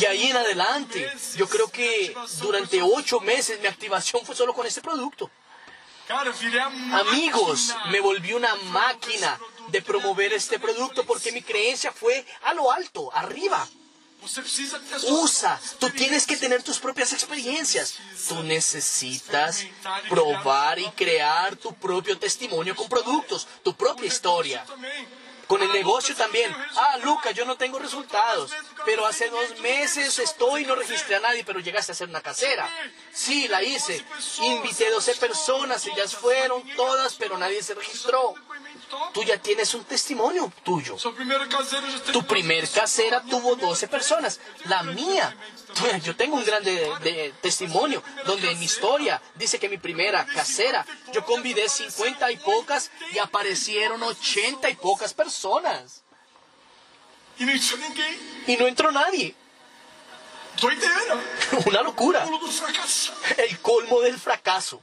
[0.00, 4.64] Y ahí en adelante, yo creo que durante ocho meses mi activación fue solo con
[4.64, 5.28] este producto.
[6.92, 12.70] Amigos, me volví una máquina de promover este producto porque mi creencia fue a lo
[12.70, 13.68] alto, arriba.
[15.08, 17.94] Usa, tú tienes que tener tus propias experiencias.
[18.28, 19.66] Tú necesitas
[20.08, 24.64] probar y crear tu propio testimonio con productos, tu propia historia.
[25.46, 26.54] Con el negocio también.
[26.76, 28.52] Ah, Luca, yo no tengo resultados,
[28.84, 32.20] pero hace dos meses estoy y no registré a nadie, pero llegaste a hacer una
[32.20, 32.70] casera.
[33.12, 34.04] Sí, la hice.
[34.42, 38.34] Invité 12 personas, ellas fueron todas, pero nadie se registró.
[39.12, 40.98] Tú ya tienes un testimonio tuyo.
[42.12, 44.40] Tu primer casera tuvo 12 personas.
[44.66, 45.34] La mía,
[46.02, 50.26] yo tengo un gran de- de testimonio donde en mi historia dice que mi primera
[50.26, 56.02] casera, yo convidé 50 y pocas y aparecieron 80 y pocas personas.
[58.46, 59.34] Y no entró nadie.
[61.66, 62.24] Una locura.
[63.38, 64.82] El colmo del fracaso.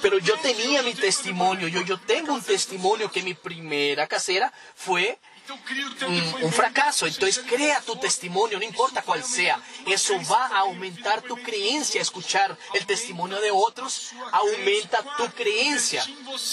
[0.00, 1.68] Pero yo tenía mi testimonio.
[1.68, 5.18] Yo, yo tengo un testimonio que mi primera casera fue
[5.50, 5.58] un,
[5.94, 6.46] depoimento.
[6.46, 7.06] un fracaso.
[7.06, 9.60] Entonces crea tu testimonio, no importa cuál sea.
[9.86, 12.00] Eso va a aumentar tu creencia.
[12.00, 16.04] Escuchar el testimonio de otros aumenta tu creencia.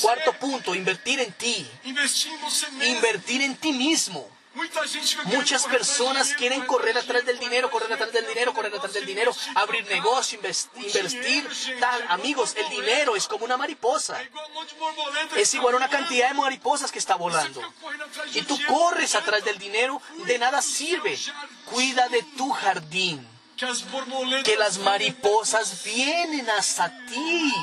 [0.01, 1.67] Cuarto punto, invertir en ti.
[2.81, 4.29] Invertir en ti mismo.
[5.25, 9.33] Muchas personas quieren correr atrás del dinero, correr atrás del dinero, correr atrás del dinero,
[9.55, 11.47] abrir negocio, invertir,
[11.79, 12.03] tal.
[12.09, 14.21] Amigos, el dinero es como una mariposa.
[15.37, 17.61] Es igual a una cantidad de mariposas que está volando.
[18.33, 21.17] Y tú corres atrás del dinero, de nada sirve.
[21.65, 23.25] Cuida de tu jardín,
[24.43, 27.53] que las mariposas vienen hasta ti.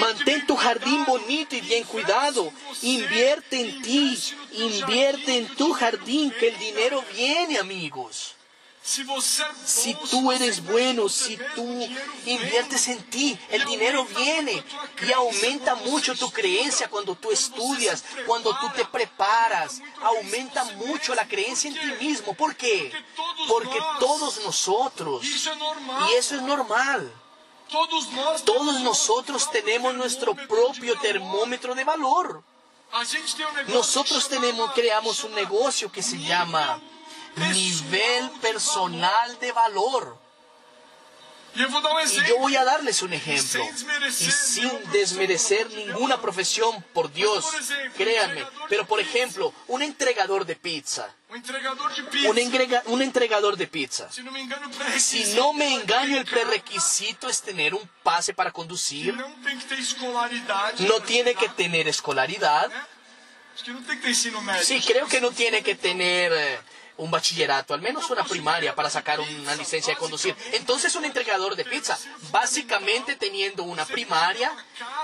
[0.00, 2.52] Mantén tu jardín bonito y bien cuidado.
[2.82, 4.18] Invierte en ti,
[4.52, 8.34] invierte en tu jardín, que el dinero viene, amigos.
[8.82, 11.88] Si tú eres bueno, si tú
[12.24, 14.64] inviertes en ti, el dinero viene
[15.06, 21.28] y aumenta mucho tu creencia cuando tú estudias, cuando tú te preparas, aumenta mucho la
[21.28, 22.34] creencia en ti mismo.
[22.34, 22.90] ¿Por qué?
[23.48, 27.12] Porque todos nosotros, y eso es normal,
[28.44, 32.42] Todos nosotros tenemos nuestro propio termómetro de valor.
[33.68, 36.80] Nosotros tenemos, creamos un negocio que se llama
[37.36, 40.18] nivel personal de valor.
[42.24, 43.64] Y yo voy a darles un ejemplo.
[44.08, 47.44] Y sin desmerecer ninguna profesión, por Dios,
[47.96, 48.44] créanme.
[48.68, 51.14] Pero por ejemplo, un entregador de pizza.
[52.28, 54.08] Un, entrega- un entregador de pizza.
[54.98, 59.14] Si no me engaño, el prerequisito es tener un pase para conducir.
[60.88, 62.70] No tiene que tener escolaridad.
[64.40, 64.64] Médio.
[64.64, 66.58] Sí, creo que no tiene que tener eh,
[67.00, 70.36] un bachillerato, al menos una primaria para sacar una licencia de conducir.
[70.52, 71.98] Entonces un entregador de pizza,
[72.30, 74.52] básicamente teniendo una primaria,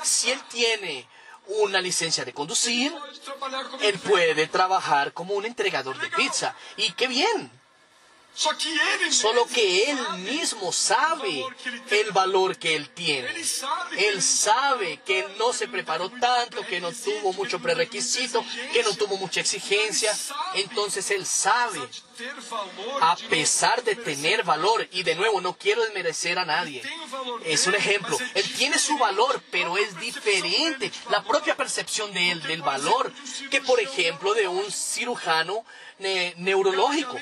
[0.02, 1.08] si él tiene
[1.46, 2.94] una licencia de conducir,
[3.80, 6.54] él puede trabajar como un entregador de pizza.
[6.76, 7.50] Y qué bien,
[9.10, 11.44] solo que él mismo sabe
[11.90, 13.28] el valor que él tiene.
[13.96, 18.94] Él sabe que él no se preparó tanto, que no tuvo mucho prerequisito, que no
[18.94, 20.16] tuvo mucha exigencia.
[20.54, 21.80] Entonces él sabe,
[23.00, 26.82] a pesar de tener valor, y de nuevo no quiero desmerecer a nadie.
[27.44, 28.16] Es un ejemplo.
[28.34, 33.12] Él tiene su valor, pero es diferente la propia percepción de él del valor
[33.50, 35.64] que, por ejemplo, de un cirujano
[35.98, 37.16] ne- neurológico.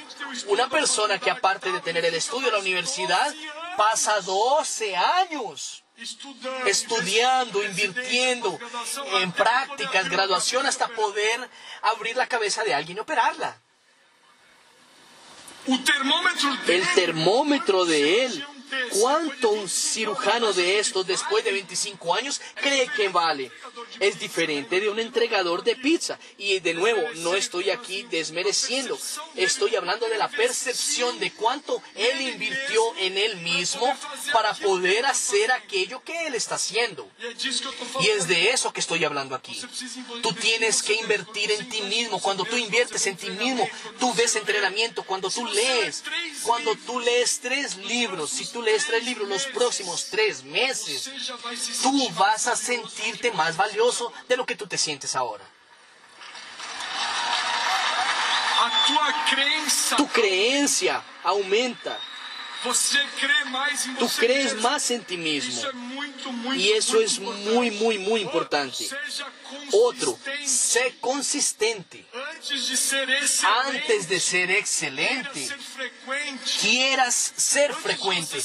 [0.49, 3.35] Una persona que aparte de tener el estudio de la universidad,
[3.77, 5.83] pasa 12 años
[6.67, 8.59] estudiando, invirtiendo
[9.21, 11.49] en prácticas, graduación, hasta poder
[11.83, 13.61] abrir la cabeza de alguien y operarla.
[15.67, 18.45] El termómetro de él.
[18.91, 23.51] ¿Cuánto un cirujano de estos después de 25 años cree que vale?
[24.01, 26.19] Es diferente de un entregador de pizza.
[26.39, 28.99] Y de nuevo, no estoy aquí desmereciendo.
[29.35, 33.97] Estoy hablando de la percepción de cuánto él invirtió en él mismo
[34.33, 37.09] para poder hacer aquello que él está haciendo.
[38.01, 39.61] Y es de eso que estoy hablando aquí.
[40.23, 42.21] Tú tienes que invertir en ti mismo.
[42.21, 43.69] Cuando tú inviertes en ti mismo,
[43.99, 45.03] tú ves entrenamiento.
[45.03, 46.05] Cuando tú lees,
[46.43, 51.11] cuando tú lees tres libros, si tú lees tres libros los próximos tres meses,
[51.83, 55.45] tú vas a sentirte más valioso de lo que tú te sientes ahora.
[59.97, 61.99] Tu creencia aumenta.
[62.65, 62.71] Tú
[64.09, 65.63] você crees más en ti mismo.
[66.55, 68.89] Y eso es muy, muy, muy importante.
[69.71, 72.07] Otro, sé consistente.
[73.67, 75.47] Antes de ser excelente.
[76.63, 78.43] Quieras ser frecuente.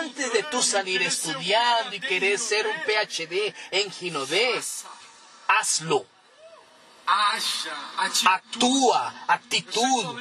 [0.00, 4.60] Antes de tú salir estudiando y querer ser un PhD en Ginodé,
[5.46, 6.06] hazlo.
[8.26, 10.18] Actúa, actitud.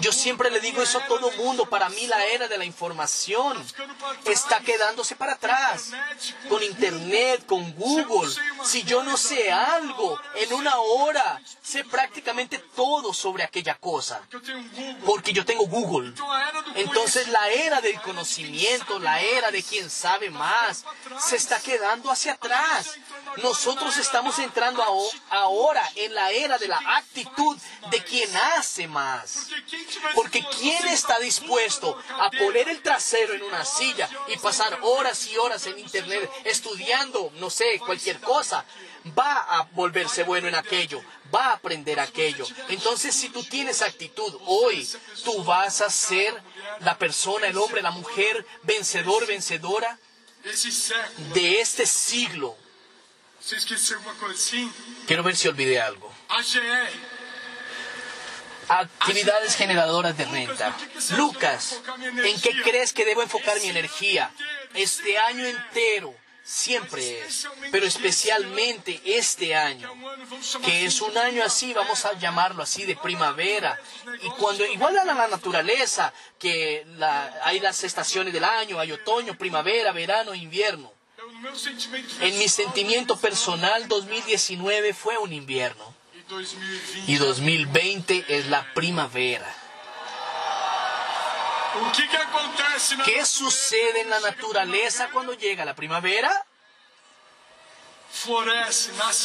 [0.00, 1.66] Yo siempre le digo eso a todo mundo.
[1.68, 3.62] Para mí la era de la información
[4.24, 5.90] está quedándose para atrás.
[6.48, 8.30] Con internet, con Google.
[8.64, 14.20] Si yo no sé algo, en una hora sé prácticamente todo sobre aquella cosa.
[15.04, 16.12] Porque yo tengo Google.
[16.74, 20.84] Entonces la era del conocimiento, la era de quien sabe más,
[21.18, 22.94] se está quedando hacia atrás.
[23.42, 27.56] Nosotros estamos entrando aho- ahora en la era de la actitud
[27.90, 29.48] de quien hace más.
[30.14, 35.36] Porque ¿quién está dispuesto a poner el trasero en una silla y pasar horas y
[35.36, 38.64] horas en internet estudiando, no sé, cualquier cosa?
[39.18, 41.02] Va a volverse bueno en aquello,
[41.34, 42.46] va a aprender aquello.
[42.68, 44.86] Entonces, si tú tienes actitud hoy,
[45.24, 46.34] tú vas a ser
[46.80, 49.98] la persona, el hombre, la mujer, vencedor, vencedora
[51.34, 52.56] de este siglo.
[55.06, 56.12] Quiero ver si olvidé algo.
[58.68, 60.76] Actividades generadoras de renta.
[61.16, 61.80] Lucas,
[62.24, 64.30] ¿en qué crees que debo enfocar mi energía?
[64.74, 66.14] Este año entero,
[66.44, 69.92] siempre es, pero especialmente este año,
[70.64, 73.76] que es un año así, vamos a llamarlo así, de primavera.
[74.22, 79.36] Y cuando, igual a la naturaleza, que la- hay las estaciones del año, hay otoño,
[79.36, 80.92] primavera, verano, invierno.
[82.20, 85.98] En mi sentimiento personal, 2019 fue un invierno.
[86.30, 87.12] 2020.
[87.12, 89.54] Y 2020 es la primavera.
[93.04, 96.30] ¿Qué sucede en la naturaleza cuando llega la primavera?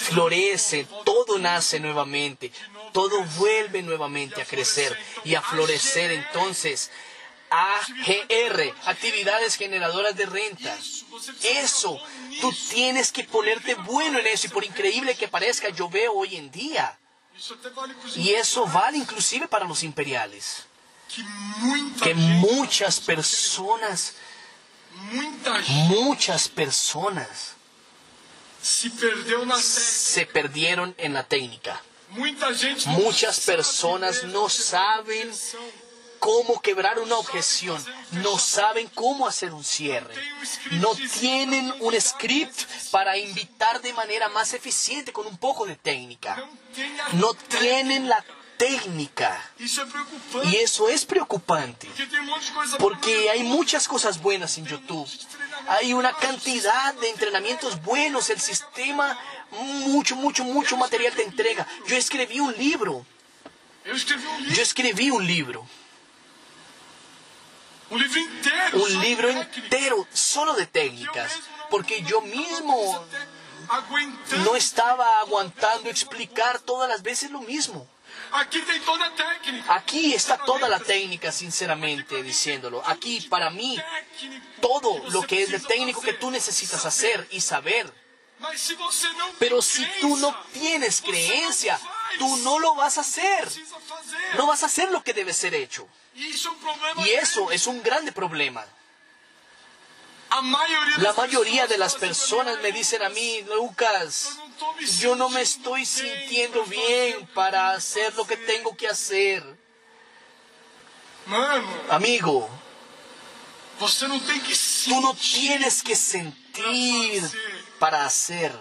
[0.10, 2.52] Florece, todo nace nuevamente,
[2.94, 6.12] todo vuelve nuevamente a crecer y a florecer.
[6.12, 6.92] Entonces,
[7.56, 10.78] AGR, actividades generadoras de renta.
[11.44, 12.00] Eso,
[12.42, 16.36] tú tienes que ponerte bueno en eso y por increíble que parezca, yo veo hoy
[16.36, 16.98] en día.
[18.16, 20.66] Y eso vale inclusive para los imperiales.
[22.04, 24.16] que muchas personas,
[25.88, 27.56] muchas personas
[28.62, 31.82] se perdieron en la técnica.
[32.88, 35.32] Muchas personas no saben.
[36.26, 37.80] Cómo quebrar una objeción,
[38.14, 40.16] no saben cómo hacer un cierre,
[40.72, 46.44] no tienen un script para invitar de manera más eficiente con un poco de técnica,
[47.14, 48.26] no tienen la
[48.58, 49.40] técnica
[50.46, 51.88] y eso es preocupante.
[52.80, 55.08] Porque hay muchas cosas buenas en YouTube.
[55.68, 58.32] Hay una cantidad de entrenamientos buenos.
[58.32, 59.16] El sistema,
[59.52, 61.68] mucho, mucho, mucho material te entrega.
[61.86, 63.06] Yo escribí un libro.
[64.56, 65.68] Yo escribí un libro.
[67.90, 71.40] Un libro entero solo de técnicas.
[71.70, 73.06] Porque yo mismo
[74.44, 77.88] no estaba aguantando explicar todas las veces lo mismo.
[79.70, 82.86] Aquí está toda la técnica, sinceramente diciéndolo.
[82.86, 83.80] Aquí, para mí,
[84.62, 87.92] todo lo que es de técnico que tú necesitas hacer y saber.
[89.40, 91.80] Pero si tú no tienes creencia,
[92.20, 93.50] tú no lo vas a hacer.
[94.38, 95.88] No vas a hacer lo que debe ser hecho.
[96.62, 98.66] Problema Y eso es un grande problema.
[100.98, 104.38] La mayoría de las personas me dicen a mí, Lucas,
[105.00, 109.44] yo no me estoy sintiendo bien para hacer lo que tengo que hacer.
[111.90, 112.50] Amigo,
[113.80, 117.24] tú no tienes que sentir
[117.80, 118.52] para hacer.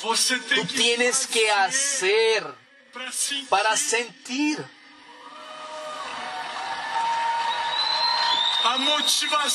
[0.00, 2.54] Tú tienes que hacer
[3.48, 4.64] para sentir.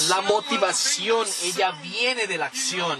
[0.07, 2.99] La motivación, ella viene de la acción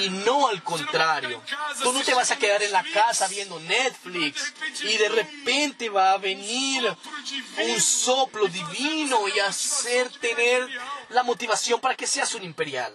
[0.00, 1.42] y no al contrario.
[1.82, 6.12] Tú no te vas a quedar en la casa viendo Netflix y de repente va
[6.12, 6.96] a venir
[7.58, 10.68] un soplo divino y hacer tener
[11.08, 12.94] la motivación para que seas un imperial.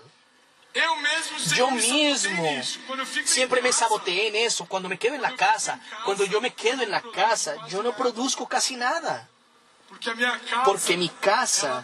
[1.55, 2.63] Yo mismo em
[3.25, 4.65] siempre me saboteé en eso.
[4.65, 7.95] Cuando me quedo en la casa, cuando yo me quedo en la casa, yo no
[7.95, 9.29] produzco casi nada.
[10.65, 11.83] Porque mi casa,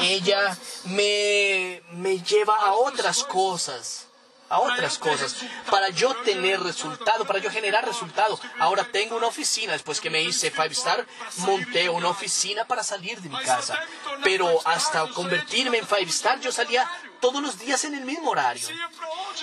[0.00, 4.06] ella me, me lleva a otras cosas.
[4.48, 5.36] A otras cosas.
[5.70, 8.38] Para yo tener resultado, para yo generar resultado.
[8.58, 9.74] Ahora tengo una oficina.
[9.74, 13.78] Después que me hice Five Star, monté una oficina para salir de mi casa.
[14.24, 16.90] Pero hasta convertirme en Five Star, yo salía
[17.20, 18.66] todos los días en el mismo horario.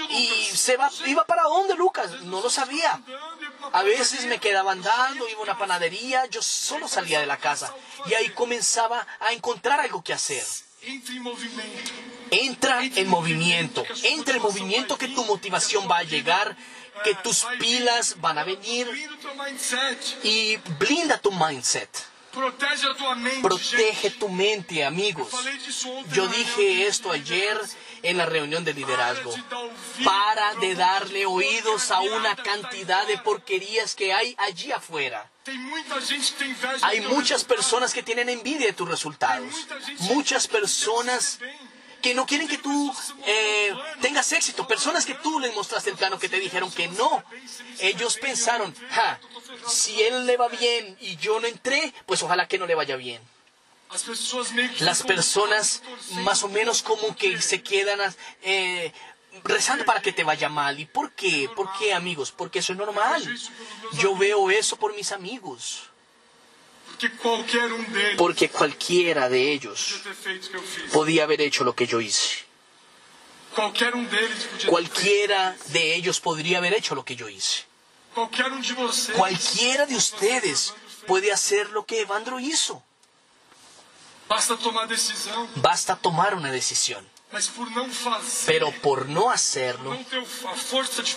[0.09, 2.11] ¿Y se va, iba para dónde, Lucas?
[2.23, 3.01] No lo sabía.
[3.73, 7.73] A veces me quedaba andando, iba a una panadería, yo solo salía de la casa.
[8.05, 10.43] Y ahí comenzaba a encontrar algo que hacer.
[12.31, 16.55] Entra en movimiento, entra en movimiento que tu motivación va a llegar,
[17.03, 18.87] que tus pilas van a venir
[20.23, 21.89] y blinda tu mindset.
[22.37, 24.19] Protege a tua mente, Protege gente.
[24.19, 25.29] tu mente, amigos.
[26.13, 27.59] Yo dije esto ayer
[28.03, 29.33] en la reunión de liderazgo.
[30.03, 35.31] Para de darle oídos a una cantidad de porquerías que hay allí afuera.
[36.83, 39.67] Hay muchas personas que tienen envidia de tus resultados.
[40.01, 41.39] Muchas personas
[42.01, 42.93] que no quieren que tú
[43.25, 44.67] eh, tengas éxito.
[44.67, 47.23] Personas que tú les mostraste el plano que te dijeron que no.
[47.79, 49.19] Ellos pensaron, ja,
[49.67, 52.95] si él le va bien y yo no entré, pues ojalá que no le vaya
[52.95, 53.21] bien.
[54.79, 55.81] Las personas
[56.23, 57.99] más o menos como que se quedan
[58.41, 58.91] eh,
[59.43, 60.79] rezando para que te vaya mal.
[60.79, 61.49] ¿Y por qué?
[61.55, 62.31] ¿Por qué, amigos?
[62.31, 63.23] Porque eso es normal.
[63.93, 65.89] Yo veo eso por mis amigos.
[68.17, 70.01] Porque cualquiera de ellos
[70.91, 72.45] podía haber hecho lo que yo hice.
[74.67, 77.65] Cualquiera de ellos podría haber hecho lo que yo hice.
[79.15, 80.73] Cualquiera de ustedes
[81.05, 82.83] puede hacer lo que Evandro hizo.
[85.55, 87.07] Basta tomar una decisión.
[88.45, 89.97] Pero por no hacerlo,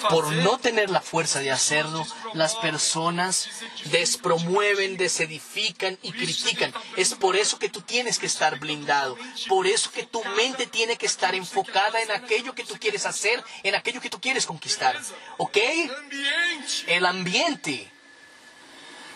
[0.08, 2.04] por no tener la fuerza de hacerlo,
[2.34, 3.48] las personas
[3.84, 6.74] despromueven, desedifican y critican.
[6.96, 9.16] Es por eso que tú tienes que estar blindado.
[9.48, 13.42] Por eso que tu mente tiene que estar enfocada en aquello que tú quieres hacer,
[13.62, 15.00] en aquello que tú quieres conquistar.
[15.38, 15.58] ¿Ok?
[16.88, 17.20] El ambiente.
[17.50, 17.98] Se você tá no ambiente,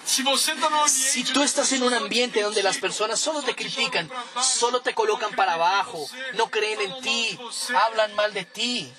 [0.07, 4.11] Si tú estás en un ambiente donde las personas solo te critican,
[4.43, 7.39] solo te colocan para abajo, no creen en ti,
[7.75, 8.93] hablan mal de ti,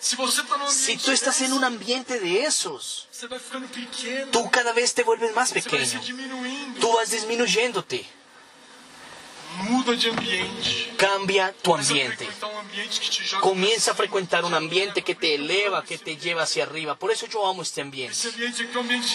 [0.00, 3.06] si tú estás en un ambiente de esos,
[4.32, 6.00] tú cada vez te vuelves más pequeño,
[6.80, 8.06] tú vas disminuyéndote,
[10.96, 12.28] cambia tu ambiente.
[13.40, 16.96] Comienza a frecuentar un ambiente que te eleva, que te lleva hacia arriba.
[16.96, 18.16] Por eso yo amo este ambiente.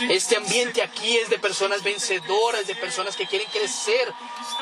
[0.10, 4.12] Este ambiente aquí es de personas vencedoras, de personas que quieren crecer,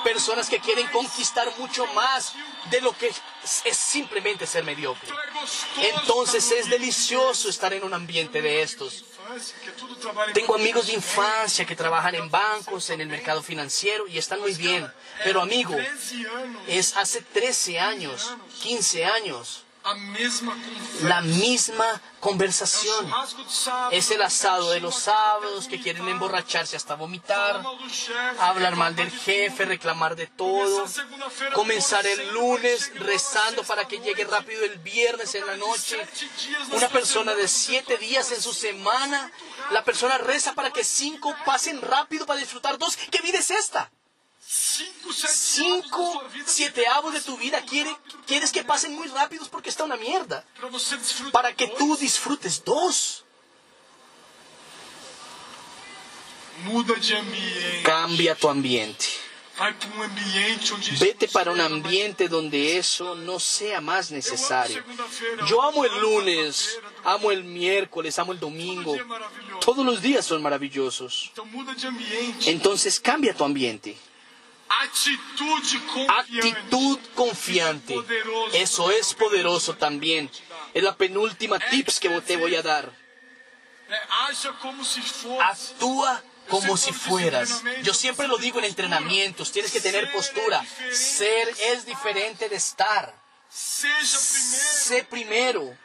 [0.04, 2.34] personas que quieren conquistar mucho más
[2.70, 5.10] de lo que es simplemente ser mediocre.
[5.96, 9.06] Entonces es delicioso estar en un ambiente de estos.
[10.34, 14.54] Tengo amigos de infancia que trabajan en bancos, en el mercado financiero y están muy
[14.54, 14.92] bien.
[15.24, 19.63] Pero amigo, 13 anos, es hace 13 años, 15 años.
[21.02, 23.12] La misma conversación.
[23.92, 27.62] Es el asado de los sábados que quieren emborracharse hasta vomitar,
[28.40, 30.86] hablar mal del jefe, reclamar de todo,
[31.54, 35.98] comenzar el lunes rezando para que llegue rápido el viernes en la noche.
[36.72, 39.32] Una persona de siete días en su semana,
[39.72, 42.98] la persona reza para que cinco pasen rápido para disfrutar dos.
[42.98, 43.92] ¿Qué vida es esta?
[44.56, 47.96] Cinco, vida sieteavos de tu vida quiere-
[48.28, 50.46] quieres que pasen muy rápidos porque está una mierda.
[51.32, 53.24] para que tú disfrutes dos.
[57.84, 59.06] Cambia tu ambiente.
[59.60, 64.84] Um Vete para un ambiente donde eso no sea más necesario.
[65.48, 68.96] Yo amo el lunes, amo el miércoles, amo el domingo.
[69.62, 71.32] Todos los días son maravillosos.
[72.46, 73.96] Entonces cambia tu ambiente.
[76.10, 77.96] Actitud confiante.
[78.54, 80.30] Eso es poderoso también.
[80.74, 82.92] Es la penúltima tips que te voy a dar.
[85.12, 85.42] Fosse.
[85.42, 87.64] Actúa como si fueras.
[87.84, 90.66] Yo siempre lo digo en entrenamientos, tienes que tener postura.
[90.92, 93.14] Ser es diferente de estar.
[93.50, 95.78] Sé primero.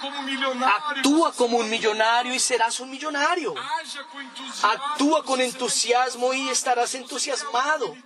[0.00, 0.98] Como milionário.
[0.98, 1.70] Actúa como un pode.
[1.70, 3.54] millonario y serás un millonario.
[3.54, 4.70] Com entusiasmo.
[4.70, 7.96] Actúa con você entusiasmo y estarás entusiasmado.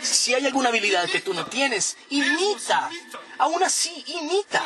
[0.00, 2.90] Si hay alguna habilidad que tú no tienes, imita.
[3.38, 4.64] Aún así, imita.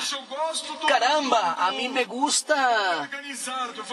[0.87, 3.11] Caramba, a mí me gusta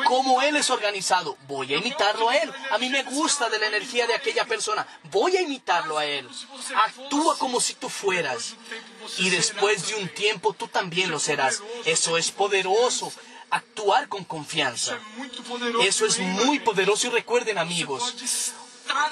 [0.05, 1.37] cómo él es organizado.
[1.47, 2.53] Voy a imitarlo a él.
[2.71, 4.85] A mí me gusta de la energía de aquella persona.
[5.11, 6.29] Voy a imitarlo a él.
[6.75, 8.55] Actúa como si tú fueras.
[9.17, 11.61] Y después de un tiempo tú también lo serás.
[11.85, 13.11] Eso es poderoso.
[13.49, 14.99] Actuar con confianza.
[15.81, 18.13] Eso es muy poderoso y recuerden amigos,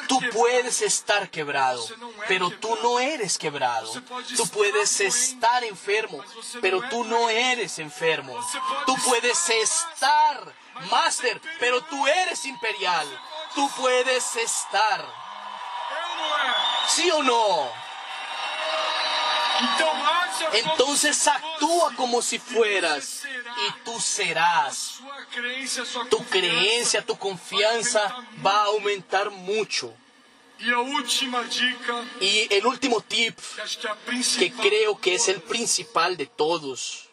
[0.08, 1.86] tú puedes estar quebrado,
[2.28, 3.92] pero tú no eres quebrado.
[4.36, 6.24] Tú puedes estar enfermo,
[6.62, 8.38] pero tú no eres enfermo.
[8.86, 10.54] Tú puedes estar
[10.90, 13.08] máster, pero tú eres imperial.
[13.54, 15.06] Tú puedes estar.
[16.88, 17.85] ¿Sí o no?
[20.54, 23.24] Entonces actúa como si fueras
[23.68, 25.00] y tú serás.
[26.10, 29.94] Tu creencia, tu confianza va a aumentar mucho.
[30.62, 33.38] A última dica, Y el último tip
[34.40, 37.10] que creo que es el principal de todos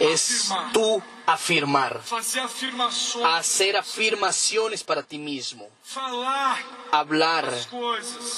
[0.00, 2.00] es tú afirmar,
[3.24, 5.68] hacer afirmaciones para ti mismo,
[6.90, 7.52] hablar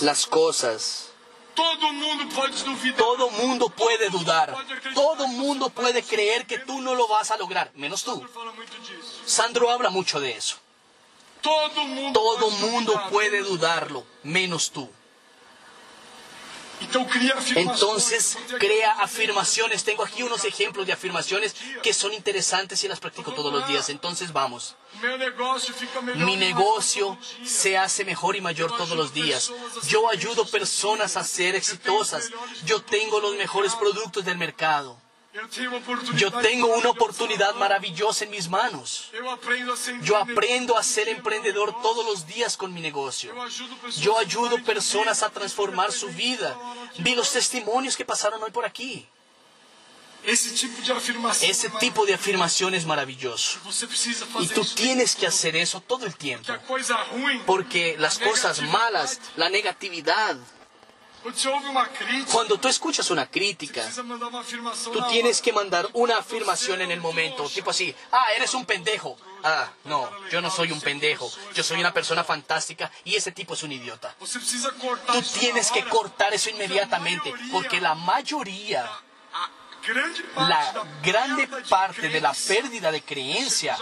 [0.00, 1.07] las cosas.
[1.59, 2.96] Todo mundo pode duvidar.
[2.96, 4.54] Todo mundo puede dudar,
[4.94, 8.24] todo mundo puede creer que tú no lo vas a lograr, menos tú.
[9.26, 10.56] Sandro habla mucho de eso.
[11.42, 14.88] Todo mundo Todo pode mundo puede dudarlo, menos tú.
[17.54, 19.84] Entonces crea afirmaciones.
[19.84, 23.88] Tengo aquí unos ejemplos de afirmaciones que son interesantes y las practico todos los días.
[23.88, 24.76] Entonces vamos.
[26.16, 29.52] Mi negocio se hace mejor y mayor todos los días.
[29.88, 32.30] Yo ayudo personas a ser exitosas.
[32.64, 35.07] Yo tengo los mejores productos del mercado.
[36.14, 39.10] Yo tengo una oportunidad maravillosa en mis manos.
[40.02, 43.34] Yo aprendo a ser emprendedor todos los días con mi negocio.
[44.00, 46.58] Yo ayudo personas a transformar su vida.
[46.98, 49.06] Vi los testimonios que pasaron hoy por aquí.
[50.24, 51.48] Esse tipo de afirmação.
[51.48, 53.60] Ese tipo de afirmación es maravilloso.
[54.40, 56.52] Y tú tienes que hacer eso todo el tiempo.
[57.46, 60.36] Porque las cosas malas, la negatividad,
[62.32, 63.88] cuando tú escuchas una crítica,
[64.84, 69.16] tú tienes que mandar una afirmación en el momento, tipo así, ah, eres un pendejo.
[69.44, 73.54] Ah, no, yo no soy un pendejo, yo soy una persona fantástica y ese tipo
[73.54, 74.14] es un idiota.
[74.18, 78.90] Tú tienes que cortar eso inmediatamente, porque la mayoría,
[80.36, 83.76] la grande parte de la pérdida de creencia,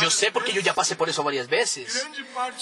[0.00, 2.06] yo sé porque yo ya pasé por eso varias veces,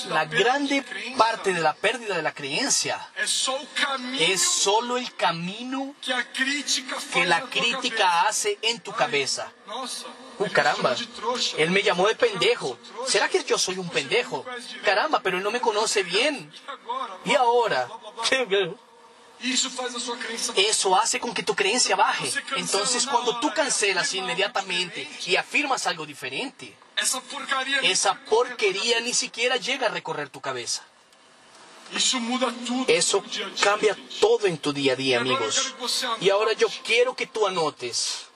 [0.08, 0.84] la grande
[1.16, 2.98] parte de la pérdida de la creencia
[4.18, 5.94] es solo el camino
[7.12, 9.52] que la crítica hace en tu cabeza.
[10.38, 10.96] Uh, caramba,
[11.58, 12.78] él me llamó de pendejo.
[13.06, 14.44] ¿Será que yo soy un pendejo?
[14.84, 16.50] Caramba, pero él no me conoce bien.
[17.24, 17.88] ¿Y ahora?
[20.56, 22.30] Eso hace con que tu creencia baje.
[22.56, 26.76] Entonces cuando tú cancelas inmediatamente y afirmas algo diferente,
[27.82, 30.82] esa porquería ni siquiera llega a recorrer tu cabeza.
[32.86, 33.24] Eso
[33.62, 35.74] cambia todo en tu día a día, amigos.
[36.20, 38.29] Y ahora yo quiero que tú anotes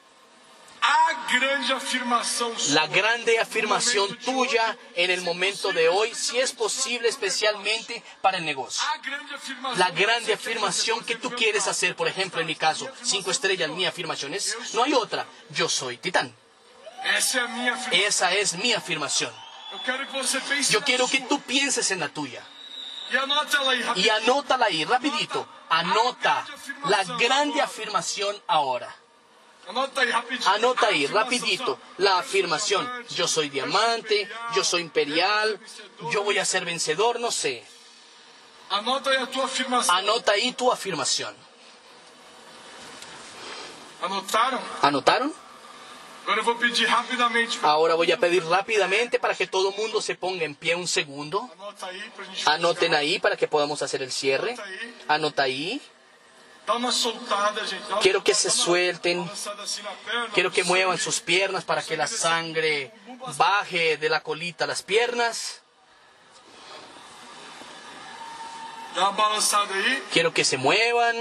[2.71, 8.45] la grande afirmación tuya en el momento de hoy, si es posible, especialmente para el
[8.45, 8.85] negocio.
[9.77, 13.87] La grande afirmación que tú quieres hacer, por ejemplo, en mi caso, cinco estrellas, mi
[13.87, 16.35] afirmación es, no hay otra, yo soy titán.
[17.91, 19.33] Esa es mi afirmación.
[20.71, 22.43] Yo quiero que tú pienses en la tuya.
[23.97, 25.47] Y anótala ahí, rapidito.
[25.69, 26.47] Anota
[26.85, 28.95] la grande afirmación ahora.
[30.47, 32.89] Anota ahí, afirmação rapidito, la afirmación.
[33.11, 35.59] Yo soy diamante, yo soy imperial,
[36.13, 37.65] yo voy a ser vencedor, no sé.
[39.91, 41.35] Anota ahí tu afirmación.
[44.83, 45.33] ¿Anotaron?
[47.63, 50.89] Ahora voy a pedir rápidamente para que todo el mundo se ponga en pie un
[50.89, 51.51] segundo.
[52.47, 54.57] Anoten ahí para que podamos hacer el cierre.
[55.09, 55.81] Anota ahí.
[58.01, 59.31] Quiero que se suelten.
[60.33, 62.93] Quiero que muevan sus piernas para que la sangre
[63.37, 65.61] baje de la colita a las piernas.
[70.13, 71.17] Quiero que se muevan.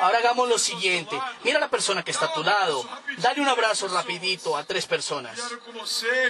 [0.00, 1.18] Ahora hagamos lo siguiente.
[1.42, 2.86] Mira a la persona que está a tu lado.
[3.16, 5.40] Dale un abrazo rapidito a tres personas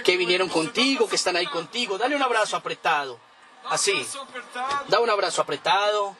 [0.03, 1.97] que vinieron contigo, que están ahí contigo.
[1.97, 3.19] Dale un abrazo apretado.
[3.65, 4.07] Así.
[4.87, 6.15] Da un abrazo apretado.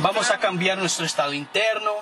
[0.00, 1.92] Vamos a cambiar nuestro estado interno.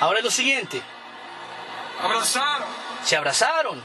[0.00, 0.82] Ahora es lo siguiente.
[2.02, 2.68] Abrazaron.
[3.04, 3.82] Se abrazaron.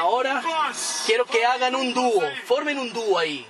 [0.00, 0.42] Ahora
[1.06, 2.22] quiero que hagan un dúo.
[2.46, 3.46] Formen un dúo ahí.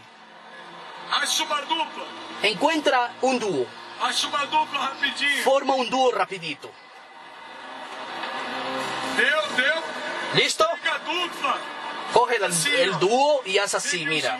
[2.42, 3.66] Encuentra un dúo.
[4.00, 5.42] Acha uma dupla rapidinho.
[5.42, 6.70] forma un dúo rapidito.
[9.16, 9.82] Deu, deu.
[10.34, 10.64] ¿Listo?
[11.04, 11.58] Dupla.
[12.12, 12.44] Coge el,
[12.74, 14.38] el dúo y haz así, mira.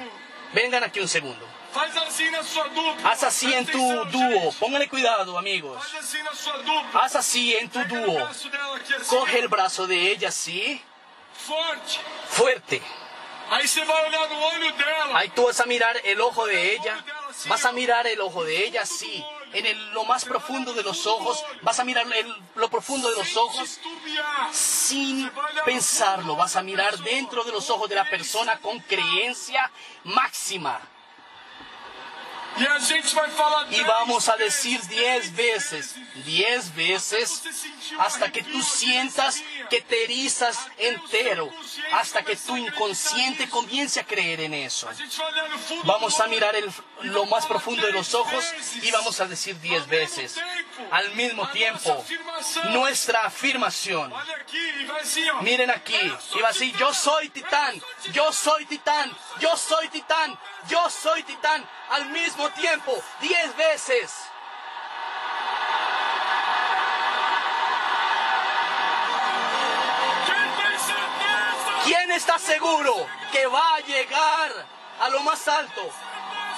[0.53, 1.47] Vengan aquí un segundo.
[1.73, 3.11] Faz assim na sua dupla.
[3.11, 4.41] Haz así en tu dúo.
[4.41, 4.57] gente.
[4.59, 5.77] Póngale cuidado, amigos.
[5.79, 7.01] Faz assim na sua dupla.
[7.05, 8.29] Haz así en tu dúo.
[9.09, 10.81] Coge el brazo de ella así,
[11.47, 12.01] Forte.
[12.29, 12.83] fuerte.
[13.51, 15.19] Aí você vai olhar no olho dela.
[15.19, 17.05] Ahí tú vas a mirar el ojo de ella.
[17.47, 19.25] Vas a mirar el ojo de ella así.
[19.53, 21.43] En el- lo más profundo de los ojos.
[21.63, 22.07] Vas a mirar
[22.55, 23.81] lo profundo de los ojos.
[24.53, 25.31] sin
[25.65, 29.71] pensarlo, vas a mirar dentro de los ojos de la persona con creencia
[30.05, 30.81] máxima.
[32.67, 35.95] A gente vai falar Y vamos a decir diez veces,
[36.25, 37.43] diez veces,
[37.99, 41.51] hasta que tú sientas que te erizas entero,
[41.93, 44.89] hasta que tu inconsciente comience a creer en eso.
[45.85, 48.45] Vamos a mirar el- lo más profundo de los ojos
[48.83, 50.37] y vamos a decir diez veces,
[50.91, 52.05] al mismo tiempo,
[52.71, 54.13] nuestra afirmación.
[55.43, 55.95] Miren aquí,
[56.35, 57.81] y va así, yo soy titán,
[58.13, 60.39] yo soy titán, yo soy titán,
[60.69, 64.15] yo soy titán, al mismo tiempo, diez veces.
[71.85, 74.67] ¿Quién está seguro que va a llegar
[75.01, 75.89] a lo más alto?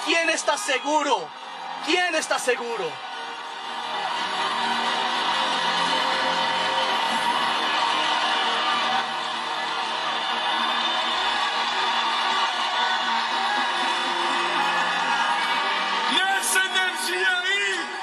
[0.05, 1.27] ¿Quién está seguro?
[1.85, 3.10] ¿Quién está seguro?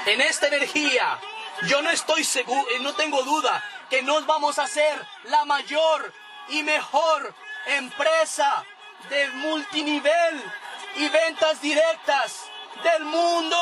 [0.09, 1.19] En esta energía,
[1.67, 6.11] yo no estoy seguro, no tengo duda que nos vamos a hacer la mayor
[6.47, 7.31] y mejor
[7.67, 8.65] empresa
[9.07, 10.43] de multinivel
[10.95, 12.45] y ventas directas
[12.83, 13.55] del mundo.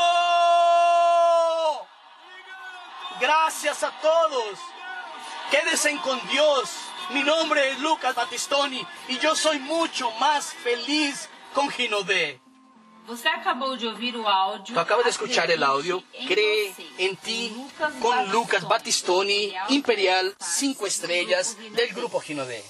[3.20, 4.58] Gracias a todos.
[5.52, 6.70] Quédense con Dios.
[7.10, 12.47] Mi nombre es Lucas Batistoni y yo soy mucho más feliz con Ginodé.
[14.66, 16.04] Tú acabas de escuchar el audio.
[16.14, 17.56] Em Cree você, en ti
[18.02, 22.64] con Lucas Battistoni, Battistoni, Imperial 5 estrellas del Grupo Ginodé.